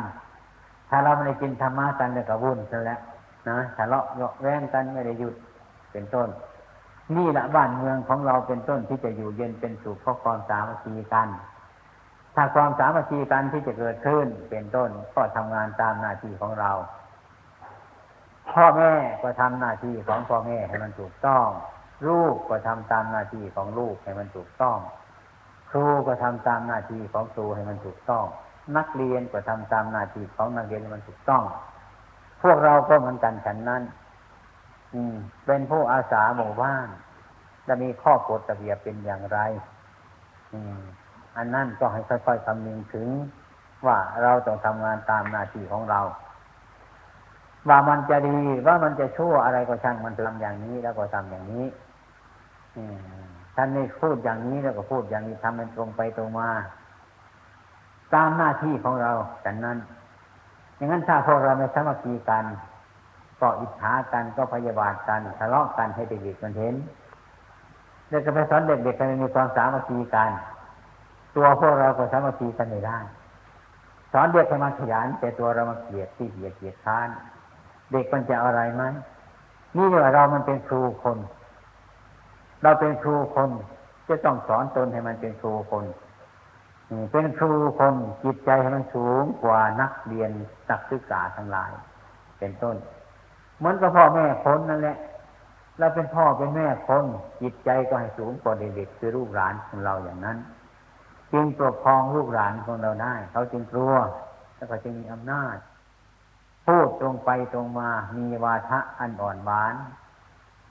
[0.93, 2.99] ถ้าเราไม่ได้กินธรรมะกันเนี่ยก็วุ่นซะแล้ว
[3.49, 5.35] นะทะเลาะเยาะแว้งกันไม่ได้หยุด
[5.91, 6.29] เป็นต้น
[7.15, 11.27] นี่ละบ้านเมืองของเราเป็นต้นที่จะอยู่เย็นเป็นสุขเพราะความสามัคคีกัน
[12.35, 16.71] ถ้าความสามัคคีกันที่จะเกิดขึ้นเป็นต้นก็ทำงานตามหน้าที่ของเรา
[18.51, 21.47] พ่อแม่ก็ทำหน้าที่ของพ่อแม่ให้มันถูกต้อง
[22.07, 24.77] ลูกก็ทำตามหน้าที่ของลูกให้มันถูกต้อง
[25.69, 28.25] ครูก็ทำตามหน้าที่ของครูให้มันถูกต้อง
[28.77, 31.43] นักเรียนก็ทำตามหน้าที่ของนักเรียนมันถูกต้อง
[32.41, 33.83] พวกเราก็เหมือนกันฉันนั้น
[34.93, 35.15] อืม
[35.45, 36.87] เป็นผู้อาสาหมู่บ้าน
[37.67, 39.39] จะมีข้อกฎระเบียบเป็นอย่างไร
[40.53, 40.79] อืม
[41.37, 43.07] อันนั้นก็ให้ค่อยๆคำนึงถึง
[43.85, 46.01] ว่าเราต้องทำงานตามหน้าที่ของเรา
[47.69, 51.65] ว่ามันจะดีว่ามันจะชั่วอะไรก็ช่างมันทำอย่างนี้แล้วก็ทำอย่างนี้
[52.75, 52.97] อืม
[53.55, 56.49] ท่านนี่พูดอย่างนี้แล้วก็พูดอย่างนี้ทำมันตรงไปตรงมา
[58.13, 59.77] ตามหน้าที่ของเราแต่นั้น
[60.75, 62.45] อย่างนั้นถ้าพวกเราไม่สามัคคีกัน
[63.39, 66.75] ก็อิจฉากันก็พยาบาทกันทะเลาะกันให้เด็กๆมันเห็น
[68.09, 70.29] เด็กก็ไปสอนเด็กๆกันมีความสามัคคีกัน
[71.35, 72.97] ตัวพวกเราก็สามัคคีกันไม่ได้
[74.11, 77.09] สอนเด็กให้มาขยันแต่ตัวเรามาเกลียดที่เกียดเกียดค้าน
[77.91, 78.83] เด็กมันจะอะไรไหม
[79.75, 81.17] นี่ว่าเรามันเป็นครูคน
[82.61, 83.49] เราเป็นครูคน
[84.07, 85.85] จะต้องสอนตนให้มันเป็นครูคน
[87.11, 90.31] เป็นครูคนจิตใจให้มันสูงกว่านักเรียน
[90.69, 91.71] นักศึกษาทั้งหลาย
[92.39, 92.75] เป็นต้น
[93.57, 94.97] เหมือนกับพ่อแม่คนนั่นแหละ
[95.79, 97.05] เราเป็นพ่อเป็นแม่คน
[97.41, 100.37] จิตใจก็ให้สูงกว่าเด็กๆคือลูกหลานของเราอย่างนั้น
[101.31, 103.93] จึงปกครองลูกหลานของเราได้ เขาจึงกลัว
[104.55, 105.57] แล้วก็จึงมีอำนาจ
[106.65, 109.75] พูดตรงไปตรงมา มีวาทะอันอ่อนหวาน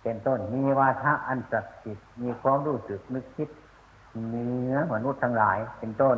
[0.02, 3.48] เป็นต้นมีวาทะอันศักดิ์สิทธิ์มีความรู้สึกนึกคิด
[4.26, 6.16] เหนือมนุษย์ทั้งหลายเป็นต้น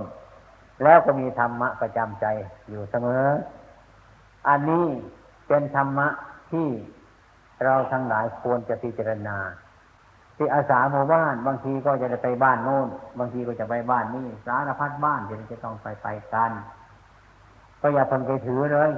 [0.83, 2.27] แล้วก็มีธรรมะประจำใจ
[2.69, 3.25] อยู่เสมอ
[4.49, 4.87] อันนี้
[5.49, 6.09] เป็นธรรมะ
[6.53, 6.69] ที่
[7.65, 9.37] เราทั้งหลายควรจะพิจารณา
[10.37, 12.89] ที่อาสาหมู่บ้านบางทีก็จะไปบ้านโน้น
[13.19, 16.53] บางทีก็จะไปบ้านนี่สารพัดบ้านที่จะต้องไปไปกัน
[17.81, 18.91] ก็อย่าทนไปถือเลย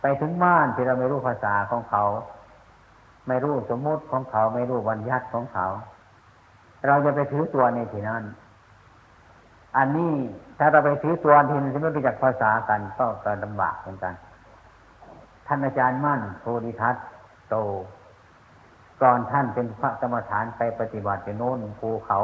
[0.00, 2.02] ไปถึงบ้านที่เราไม่รู้ภาษาของเขา
[3.28, 5.66] ไม่รู้สมมุติของเขาไม่รู้วันยัดของเขา
[6.86, 8.22] เราจะไปถือตัวในที่นั้น
[9.76, 10.12] อันนี้
[10.58, 14.14] ถ้าเราไปถือตัวทีนี้ไม่รู้จักภาษากันก็กลำบากเหมือนกัน
[15.46, 16.96] ท่านอาจารย์มั่นโพธิทัต
[17.50, 17.56] โต
[19.02, 22.18] ก่อนท่านเป็นพระกรรมฐานไปปฏิบัติโน้นภูเขา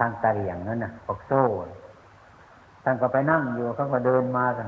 [0.00, 1.42] ทางตะเลียงนั่นน่ะปกโซ่
[2.84, 4.66] ท่านก็ไปนั่งอยู่เขาก็เดินมากัน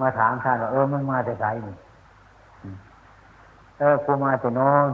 [0.00, 1.76] มาถามท่านว่าเออมึงมาแต่ไกลนี่
[3.78, 4.88] เออกูมาแต่โน้น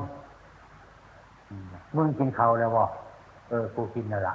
[1.98, 2.84] มึงกินเขาแล้วบ่
[3.50, 4.34] เออ กูกินแล้วละ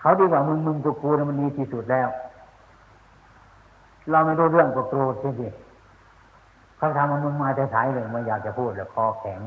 [0.00, 2.08] เขาดีกว่ามึงมึงกูกูมันดีที่สุดแล้ว
[4.10, 5.48] เราไม่รู้เรื่องก็โกรธสิ
[6.76, 9.40] เขาทำมันมึงมาแต่สายเลยไม่อยากจะพูดแล้วคอแข็ง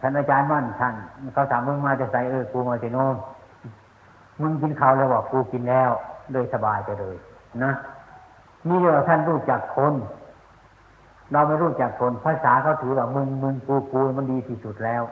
[0.00, 0.94] ท่านอาจารย์มั่นท่าน
[1.32, 3.16] เขาถามมึงมาจะใส่เออกูมาจะโน่น
[4.40, 5.90] มึงกินข้าวแล้วบอกกูกินแล้ว
[6.32, 7.16] โดยสบายไปเลย
[7.62, 7.72] นะ
[8.68, 9.94] นี่เรียกว่าท่านรู้จักคน
[11.32, 15.02] เราไม่รู้จักคนภาษาเขาถือว่ามึงมึงกูกูมันดีที่สุดแล้ว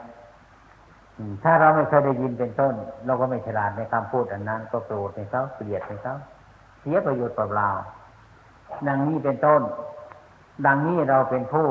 [1.43, 2.73] ถ้าเราไม่เคยได้ยินเป็นต้น
[3.05, 6.15] เราก็ไม่ฉลาดในคำพูดอันนั้น ก็โกรธในเขาเกลียดในเขา
[6.79, 7.69] เสียประโยชน์เปล่า
[8.87, 9.61] ดังนี้เป็นต้น
[10.65, 11.67] ดังนี้เราเป็นผู้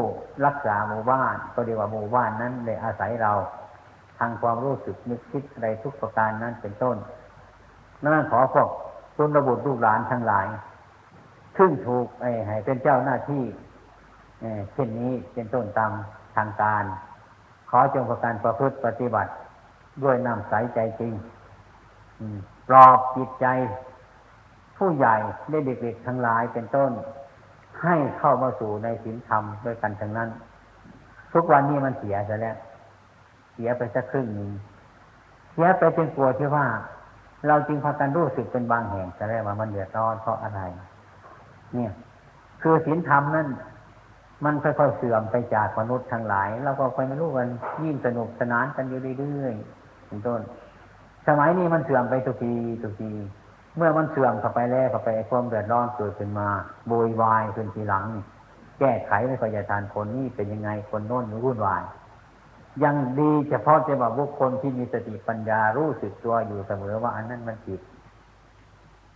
[0.47, 3.33] รักษาหมู่บ้าน ก็เรียกว่าหมู่บ้านนั้นเลยอาศัยเรา
[4.19, 6.97] ทางความรู้สึกนึกคิดอะไรทุกประการนั้นเป็นต้น
[8.03, 8.69] นั่นขอพวก
[9.17, 10.47] คุณระบุลูกหลานทั้งหลาย
[11.57, 13.43] ขึ้นถูกไอ้ให้เป็นเจ้าหน้าที่
[14.73, 15.93] เช่นนี้เป็นต้นตาม
[16.37, 16.85] ทางการ
[17.71, 19.33] ขอจงประการประพฤติปฏิบัติ
[20.03, 21.13] ด้วยน้ำใสใจจริง
[22.69, 23.47] ปลอบจิตใจ
[24.77, 25.17] ผู้ใหญ่
[25.51, 26.91] ได้เด็กๆทั้งหลายเป็นต้น
[27.83, 30.29] ให้เข้ามาสู่ในศีลธรรมด้วยกันทั้งนั้น
[31.33, 32.57] ทุกวันนี้มันเสียซะแล้ว
[33.55, 34.51] เสียไปสักครึ่งหนึ่ง
[35.53, 36.67] เสียไปเป็นกลัวที่ว่า
[37.47, 40.61] เราจึงพากันรู้สึกเป็นบางแห่งจะได้ว่ามันเดือดร้อนเพราะอะไร
[41.75, 41.93] เนี่ย
[42.63, 43.49] คือศีลธรรมนั่น
[44.45, 47.49] มันค่อยๆเสื่อมไปจากมนุษย์ทั้งหลาย เราก็ไปไม่รู้กัน
[47.85, 50.41] ยิ่งสนุกสนานกันอยู่เรื่อยๆเป็นต้น
[51.27, 53.13] สมัยนี้มันเสื่อมไปทุกทีทุกที
[53.77, 56.49] เมื่อมันเสื่อมเข้าไปแล้วเข้าไปความเดือดร้อนเกิดขึ้นมา
[56.89, 58.07] โวยวายขึ้นทีหลัง
[58.79, 61.83] แก้ไขไม่ค่อยจะทานคนนี้เป็นยังไงคนโน้นวุ่นวาย
[62.85, 67.81] ยังดีเฉพาะจะว่าบุคคลที่มีสติปัญญารู้สึกตัวอยู่เสมอว่าอันนั้นมันผิด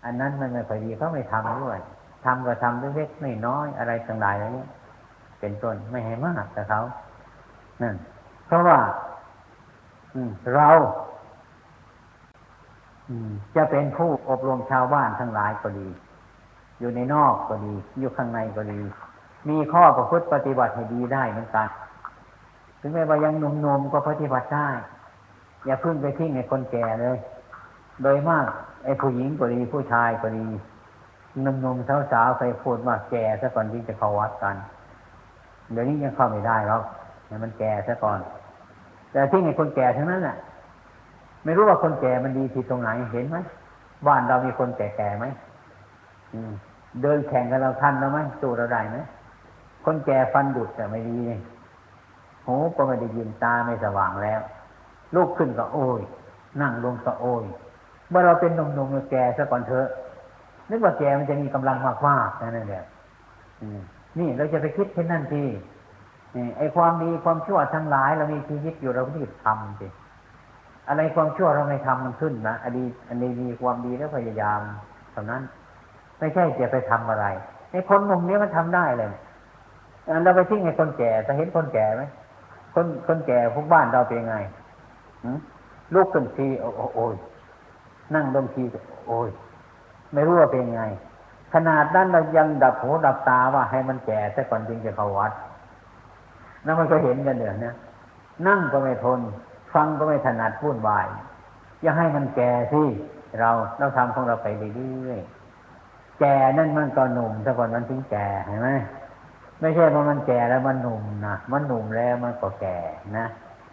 [0.04, 1.80] อันนั้นมันไม่ค่อยดีเขาไม่ทำด้วย
[2.24, 4.66] ทำก็ทำเล็กๆไม่น้อยอะไรต่างๆอะไรนี้
[5.40, 6.80] เป็นต้นไม่ให้มากแต่เขา
[7.82, 7.94] นั่น
[8.46, 8.78] เพราะว่า
[10.54, 10.68] เรา
[13.56, 15.88] จะเป็นผู้อบรมชาวบ้านทั้งหลายก็ดี
[16.80, 18.80] อยู่ในนอกก็ดี อยู่ข้างในก็ดี
[19.48, 21.68] มีข้อประพฤติปฏิบัติให้ดีได้เหมือนกัน
[22.80, 24.68] ถึงแม้ว่ายังหนุ่มๆก็ปฏิบัติได้
[25.66, 27.18] อย่าพึ่งไปทิ้งในคนแก่เลย
[28.02, 28.46] โดยมาก
[28.84, 30.46] ไอ้ผู้หญิงก็ดีผู้ชายก็ดี
[31.42, 34.56] หนุ่มๆสาวๆใครพูดว่าแก่ซะก่อนที่จะเข้าวัดกัน
[35.72, 36.82] เดี๋ยวนี้ยังเข้าไม่ได้หรอก
[37.42, 38.18] มันแก่ซะก่อน
[39.12, 40.36] แต่ที่ในคนแก่ทั้งนั้นแหละ
[41.44, 43.36] ไม่รู้ว่าคนแก่มันดีที่ตรงไหนเห็นไหม
[44.06, 45.26] บ้านเรามีคนแก่ๆไหม
[47.02, 48.98] เดินแข่งกันเราทันแล้วไหมสู้เราได้ไหม
[49.84, 51.18] คนแก่ฟันดุดแต่ไม่ดี
[52.46, 54.40] หูก็ไม่ได้ยินตาไม่สว่างแล้ว
[55.14, 56.00] ลูกขึ้นก็โอย
[56.60, 57.44] นั่งลงก็โอย
[58.10, 59.88] เมื่อเราเป็นหนุ่มๆแก่ซะก่อนเถอะ
[60.70, 62.84] นึกว่าแก่มันจะมีกำลังมากมากนั่นแหละ
[64.18, 65.44] นี่เราจะไปคิดเช่นนั้นที
[66.58, 69.88] ไอ้ความดีความชั่วทั้งหลายเรามีชีวิตอยู่เราก็ต้องทำสิ
[70.88, 74.60] อะไรความชั่วเราไม่ทำมันขึ้นนะอดีอันนี้มีความดีแล้วพยายาม
[75.12, 75.42] เท่านั้น
[76.18, 77.26] ไม่ใช่จะไปทำอะไร
[77.70, 79.12] ในคนหนุ่มนี้มันทำได้เลย
[80.24, 82.02] เราไปทิ้งให้คนแก่จะเห็นคนแก่ไหม
[82.74, 84.36] คนคนแก่พวกบ้านเราเป็นไง
[85.94, 87.06] ลูกขึ้นทีโอ้โอ้
[88.14, 88.62] นั่งดมที
[89.08, 89.28] โอ้ย
[90.12, 90.84] ไม่รู้ว่าเป็นไง
[91.54, 95.32] ขนาดนั้นเรายังดับหูดับตาว่าให้มันแก่แต่ก่อนจึงจะเข้าวัด
[96.64, 97.72] นั่นมันก็เห็นกันเดี๋ยวนี้
[98.46, 99.20] นั่งก็ไม่ทน
[99.74, 101.08] ฟังก็ไม่ถนัดพูดวาย
[101.82, 102.82] อย่าให้มันแก่สิ
[103.40, 108.70] เราเราทำของเราไปเรื่อยๆแก่นั่นมันก็หนุ่มแต่ก่อนมันถึงแก่เห็นไหม
[109.60, 112.78] ไม่ใช่ว่ามันแก่แล้วมันหนุ่มนะมันหนุ่มแล้วมันก็แก่
[113.18, 113.26] นะ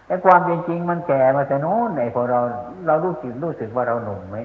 [0.07, 2.39] ไอ้ความเป็นจริงมันแก่มาแต่โน้นไอ้พอเรา
[2.87, 4.37] เรารู้สึกรู้สึกว่าเราหนุ่มไหม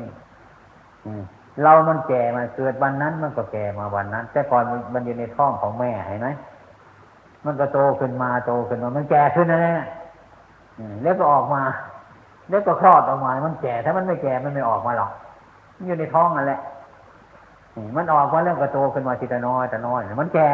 [1.63, 6.29] เรามันแก่มาเกิดวันนั้นมันก็แก่มาวันนั้น แต่ก่อนมันอยู่ในท้องของแม่เห็นไหม
[7.45, 9.81] มันก็โตขึ้นมาโตขึ้นมา มันแก่ขึ้นนะเนี่ย
[11.03, 11.63] แล้วก็ออกมา
[12.51, 15.11] แล้วก็คลอดออกมา มันแก่ถ้ามันไม่แก่มันไม่ออกมาหรอก
[15.77, 16.61] มันอยู่ในท้องนั่นแหละ
[17.97, 20.49] มันออกมาเรื่องก็โตขึ้นมาทีละน้อยแต่น้อยมันแก่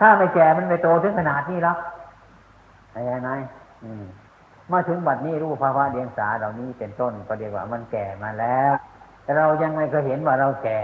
[0.00, 1.78] ถ้าไม่แก่มันไม่โตถึงขนาดนี้หรอก
[2.94, 3.30] อะไรไหม
[4.72, 8.72] มาถึงบัดนี้รู้ภาวะเดียงสาเหล่านี้เป็นต้นก็เรียกว่ามันแก่มาแล้ว
[9.22, 10.80] แต่เรายังไม่เคยเห็นว่าเราแก่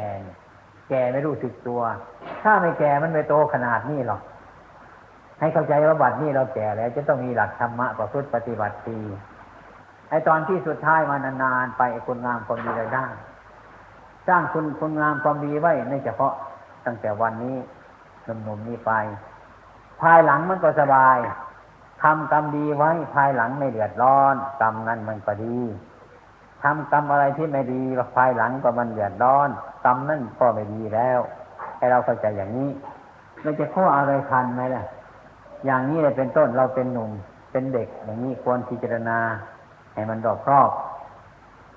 [0.90, 1.80] แก่ไม่รู้สึกตัว
[2.42, 4.20] ถ้าไม่แก่มันไม่โตขนาดนี้หรอก
[5.40, 9.00] ให้เข้าใจว่าบัดนี้เราแก่แล้วจะต้องมีหลักธรรมะประพฤติปฏิบัติดี
[10.08, 13.06] ไอตอนที่สุดท้ายมานานๆไปคุณงามความดีได้
[14.28, 16.34] สร้างคุณคุณงามความดีไว้ในเฉพาะ
[16.86, 17.56] ตั้งแต่วันนี้
[18.24, 18.92] หนุ่มๆนี้ไป
[20.02, 21.18] ภายหลังมันก็สบาย
[22.02, 25.58] ทำกรรมดีไว้ภายหลังไม่เดือดร้อนกรรมนั้นมันก็ดี
[26.62, 27.82] ทำกรรมอะไรที่ไม่ดี
[28.16, 29.48] ภายหลังก็มันเดือดร้อน
[29.84, 31.20] กรรมนั่นก็ไม่ดีแล้ว
[31.76, 32.68] ให้เราเข้าใจอย่างนี้
[33.42, 34.84] เราจะข้ออะไรทันไหมล่ะ
[35.66, 37.10] อย่างนี้เลยเป็นต้นเราเป็นหนุ่ม
[37.52, 39.18] เป็นเด็ก อย่างนี้ควรพิจารณา
[39.94, 40.70] ให้มันรอบครอบ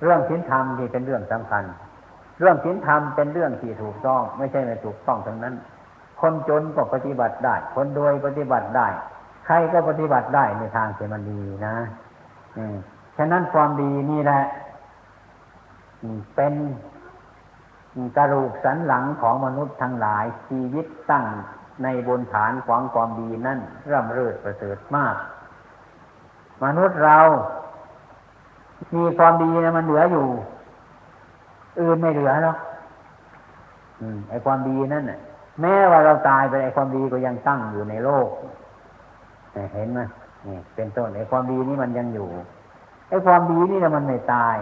[0.01, 1.63] เรื่องศีลธรรมที่เป็นเรื่องสำคัญ
[2.39, 5.55] เรื่องศีลธรรมเป็นเรื่องที่ถูกต้อง ไม่ใช่ไม่ถูกต้องทั้งนั้น
[6.21, 8.87] คนจนก็ปฏิบัติได้ คนรวยปฏิบัติได้
[9.45, 11.75] ใครก็ปฏิบัติได้ในทางที่มันดีนะ
[12.57, 12.75] อืม
[13.17, 14.41] ฉะนั้นความดีนี่แหละ
[16.35, 16.53] เป็น
[18.17, 21.25] กระดูกสันหลังของมนุษย์ทั้งหลายชีวิตตั้ง
[21.83, 23.59] ในบนฐานของความดีนั่น
[23.91, 25.15] ร่ำเริดประเสริฐมาก
[26.63, 27.17] มนุษย์เรา
[28.95, 30.27] มีความดีนะมันเหลืออยู่
[31.79, 32.57] อื่นไม่เหลือหรอก
[34.29, 35.19] ไอ้ความดีนั่นน่ะ
[35.61, 38.29] แม้ว่าเราตายไปไอ้ความดีก็ยังตั้งอยู่ในโลก
[39.73, 39.99] เห็นไหม
[40.47, 42.29] นี่เป็นต้นไอ้ความดีนี่มันยังอยู่
[43.09, 44.57] ไอ้ความดีนี่นะมันไม่ตาย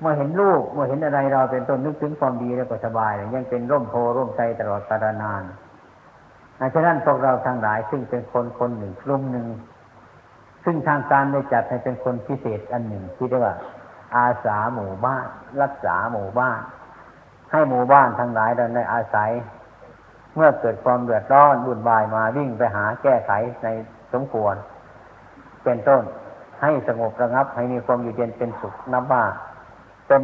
[0.00, 5.42] เมื่อเห็นลูกเมื่อเห็นอะไรเราเป็นต้นนึกถึงความดีแล้วก็สบาย ยังเป็นร่มโพร่มใจตลอดกาลนาน
[6.74, 9.46] ฉะนั้นพวกเราทั้งหลายซึ่งเป็นคนคนหนึ่งกลุ่มหนึ่ง
[10.64, 13.54] ซึ่งทางการได้จัดให้เป็นคนพิเศษอันหนึ่งที่เรียกว่า
[14.16, 15.26] อาสาหมู่บ้าน
[15.62, 16.60] รักษาหมู่บ้าน
[17.52, 19.30] ให้หมู่บ้านทั้งหลายเราได้อาศัย
[20.34, 23.32] เมื่อเกิดความเดือดร้อนบุญบายมาวิ่งไปหาแก้ไข
[23.64, 23.68] ใน
[24.12, 24.54] สมควร
[25.64, 26.02] เป็นต้น
[26.62, 29.24] ให้สงบระงับให้มีความอยู่เย็นเป็นสุขนับว่า
[30.06, 30.22] เป็น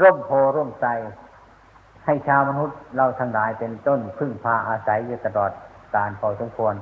[0.00, 0.86] ร่มโพร่มใจ
[2.04, 5.50] ให้ชาวมนุษย์เราทั้งหลายเป็นต้นพึ่งพาอาศัยอยู่ตลอด
[5.94, 6.74] การพอสมควร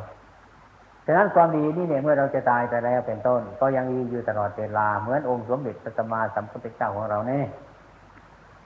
[1.07, 7.45] ฉะนั้นความดีนี่เนี่ยเมื่อเราจะตายไปแล้วเป็นต้น ก็ยังมีอยู่ตลอดเวลาเหมือนองค์สมเด็จพระสัมมาสัมพุทธเจ้าของเราเนี่ย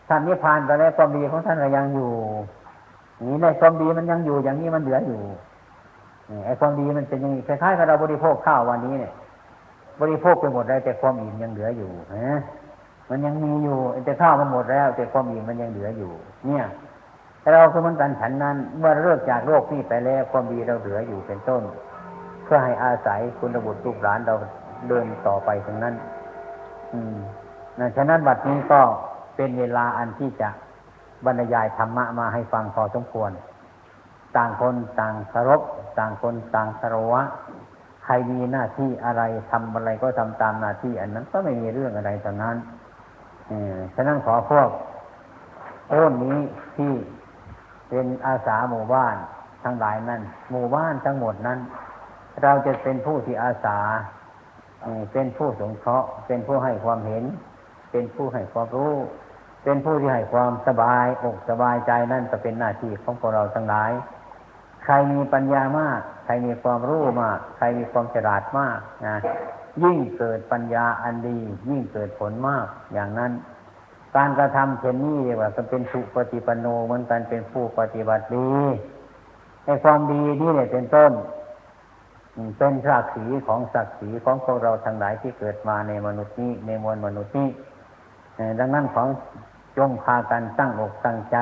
[0.09, 2.13] ท่านนิพพานไปแล้วความดีของท่านก็ยังอยู่
[3.29, 5.21] นี่ในความดีมันยังอยู่อย่างนี้มันเหลืออยู่
[6.45, 9.13] ไอ้ความดีมันเป็นอย่างนี้คล้ายๆกับเราบริโภคข้าววันนี้เนี่ย
[10.01, 12.39] บริโภคไปหมดแล้วแต่ความอิ่มยังเหลืออยู่นะ
[13.09, 16.13] มันยังมีอยู่แต่ข้าวมันหมดแล้ว แต่ความอิ่มมันยังเหลืออยู่
[16.47, 16.65] เนี่ย
[17.53, 21.63] เราก็เหมือนกันฉันนั้น เมื่อเลิกจากโลกนี้ไปแล้วความดีเราเหลืออยู่เป็นต้น
[22.45, 24.35] เพื่อให้อาศัยคุณบุตรลูกหลานเรา
[24.89, 25.95] เดินต่อไปตรงนั้น
[26.93, 27.17] อืม
[27.79, 28.81] นะฉะนั้นบัดนี้ก็
[29.37, 30.49] เป็นเวลาอันที่จะ
[31.25, 33.31] บรรยายธรรมะมาให้ฟังพอสมควร
[34.37, 35.61] ต่างคนต่างเคารพ
[35.99, 37.23] ต่างคนต่างคารวะ
[38.05, 42.57] ใครมีหน้าที่อะไรทำอะไรก็ทำตามหน้าที่อันนั้นก็ไม่มีเรื่องอะไรตรงนั้น
[43.95, 44.69] ฉะนั้นขอพวก
[45.89, 46.39] โอ้นนี้
[46.77, 46.93] ที่
[47.89, 49.17] เป็นอาสาหมู่บ้าน
[49.65, 51.59] ทั้งหลายนั้น หมู่บ้านทั้งหมดนั้น
[52.43, 53.79] เราจะเป็นผู้ที่อาสา
[55.13, 57.25] เป็นผู้สงเคราะห์ เป็นผู้ให้ความเห็น
[57.91, 58.95] เป็นผู้ให้ความรู้
[59.65, 63.93] เป็นผู้ที่ให้ความสบายอกสบายใจนั่นจะเป็นหน้าที่ของพวกเราทั้งหลาย
[64.85, 69.17] ใครมีปัญญามาก ใครมีความรู้มาก ใครมีความฉลาดมากนะ
[69.83, 73.33] ยิ่งเกิดปัญญาอันดี ยิ่งเกิดผลมากอย่างนั้น
[74.17, 78.53] การกระทำเช่นนี้เรียกว่าเป็นสุปฏิปโนเหมือนกันเป็นผู้ปฏิบัติดี
[79.65, 81.13] ในความดีนี่เนี่ยเป็นต้น
[82.59, 87.49] เป็นศักดิ์ศรีของศักดิ์ศรีของพวกเราทั้งหลายที่เกิดมาในมนุษย์นี้ในมวลมนุษย์นี้
[88.59, 89.09] ดังนั้นของ
[89.77, 91.37] จงพากันตั้งอกตั้งใจ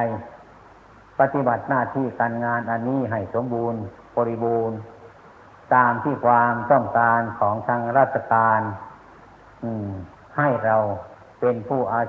[1.20, 3.80] ปฏิบัติหน้าที่การงานอันนี้ให้สมบูรณ์
[4.16, 4.76] บริบูรณ์
[5.74, 8.60] ตามที่ความต้องการของทางราชการ
[10.38, 10.76] ให้เรา
[11.40, 12.02] เป็นผู้อา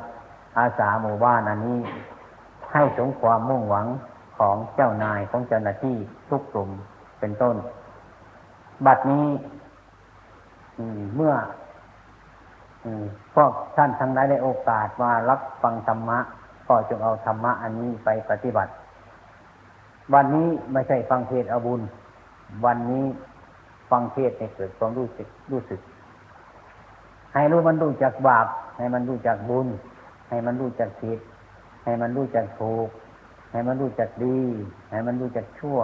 [0.57, 1.79] อาสาหมู่บ้านอันนี้
[2.73, 3.87] ให้สมความมุ่งหวัง
[4.37, 5.97] ของเจ้านายของเจ้าหน้าที่
[6.29, 6.69] ทุกกลุ่ม
[7.19, 7.55] เป็นต้น
[8.85, 9.27] บัดนี้
[10.97, 11.33] มเมื่อ
[13.35, 16.19] พวกท่านทั้งหลายได้โอกาสมารับฟังธรรมะ
[16.67, 18.71] ก็จงเอาธรรมะอันนี้ไปปฏิบัติ
[20.13, 21.81] วันนี้ไม่ใช่ฟังเทศอาบุญ
[22.65, 23.05] วันนี้
[23.93, 25.79] ฟังเทศให้เกิดความรู้สึกรู้สึก
[27.33, 29.67] ให้รู้มันรู้จักบาป ให้มันรู้จักบุญ
[30.29, 31.19] ให้มันรู้จักผิด
[31.83, 32.89] ให้มันรู้จักถูก
[33.51, 34.39] ให้มันรู้จักดี
[34.91, 35.79] ให้มันรู้จักชั่ว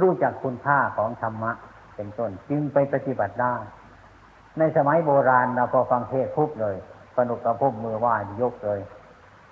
[0.00, 1.52] รู้จักคุณค่าของธรรมะ
[1.96, 3.54] เป็นต้น จึงไปปฏิบัติได้
[4.58, 6.76] ในสมัยโบราณเราพอฟังเทศน์ปุ๊บเลย
[7.16, 8.80] สนุกกับพบมือไหว่ายกเลย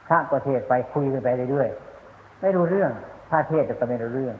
[0.06, 2.90] พระก็เทศไปคุยกันไปเรื่อยๆไม่รู้เรื่อง
[3.30, 4.36] พระเทศน์ก็ไม่รู้เรื่อง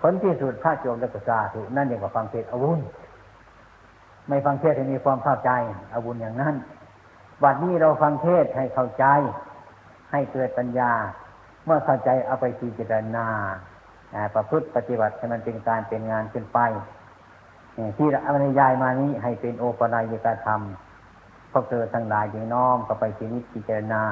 [0.00, 2.80] ผลที่สุดพระโจมและกษาถูกนั่นเองกับฟังเทศอาวุญ
[4.28, 5.50] ไม่ฟังเทศให้มีความเข้าใจ
[5.94, 6.54] อาวุญอย่างนั้น
[7.42, 9.04] บัดนี้เราฟังเทศให้เข้าใจ
[10.12, 10.92] ให้เกิดปัญญา
[11.64, 13.26] เมื่อเข้าใจเอาไปพิจารณา
[14.34, 16.58] ประพฤติปฏิบัติให้มันเป็นการเป็นงานขึ้นไป
[17.98, 20.60] ที่เราบรรยายมานี้ให้เป็นโอปนายกธรรม
[21.52, 24.02] พวกเธอทั้งหลายจึงน้อมก็ไปชีวิตพิจารณา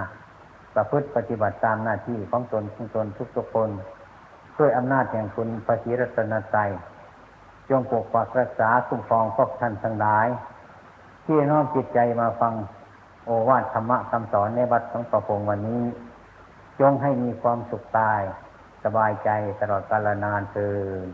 [0.75, 3.71] ประพฤติปฏิบัติตามหน้าที่ของตนของตนทุกทุกๆคน
[4.59, 6.57] ด้วยอำนาจแห่งคุณพระศรีรัตนใจ
[7.69, 10.29] จงปกปักรักษาคุ้มครองพวกท่านทั้งหลาย
[11.25, 12.53] ที่น้อมจิตใจมาฟัง
[13.25, 15.85] โอวาทธรรมะคำสอนในวัดของประพงวันนี้
[16.81, 18.21] จงให้มีความสุขตาย
[18.85, 19.31] สบายใจ
[19.61, 20.69] ตลอดกาลนานเทอ
[21.05, 21.07] ญ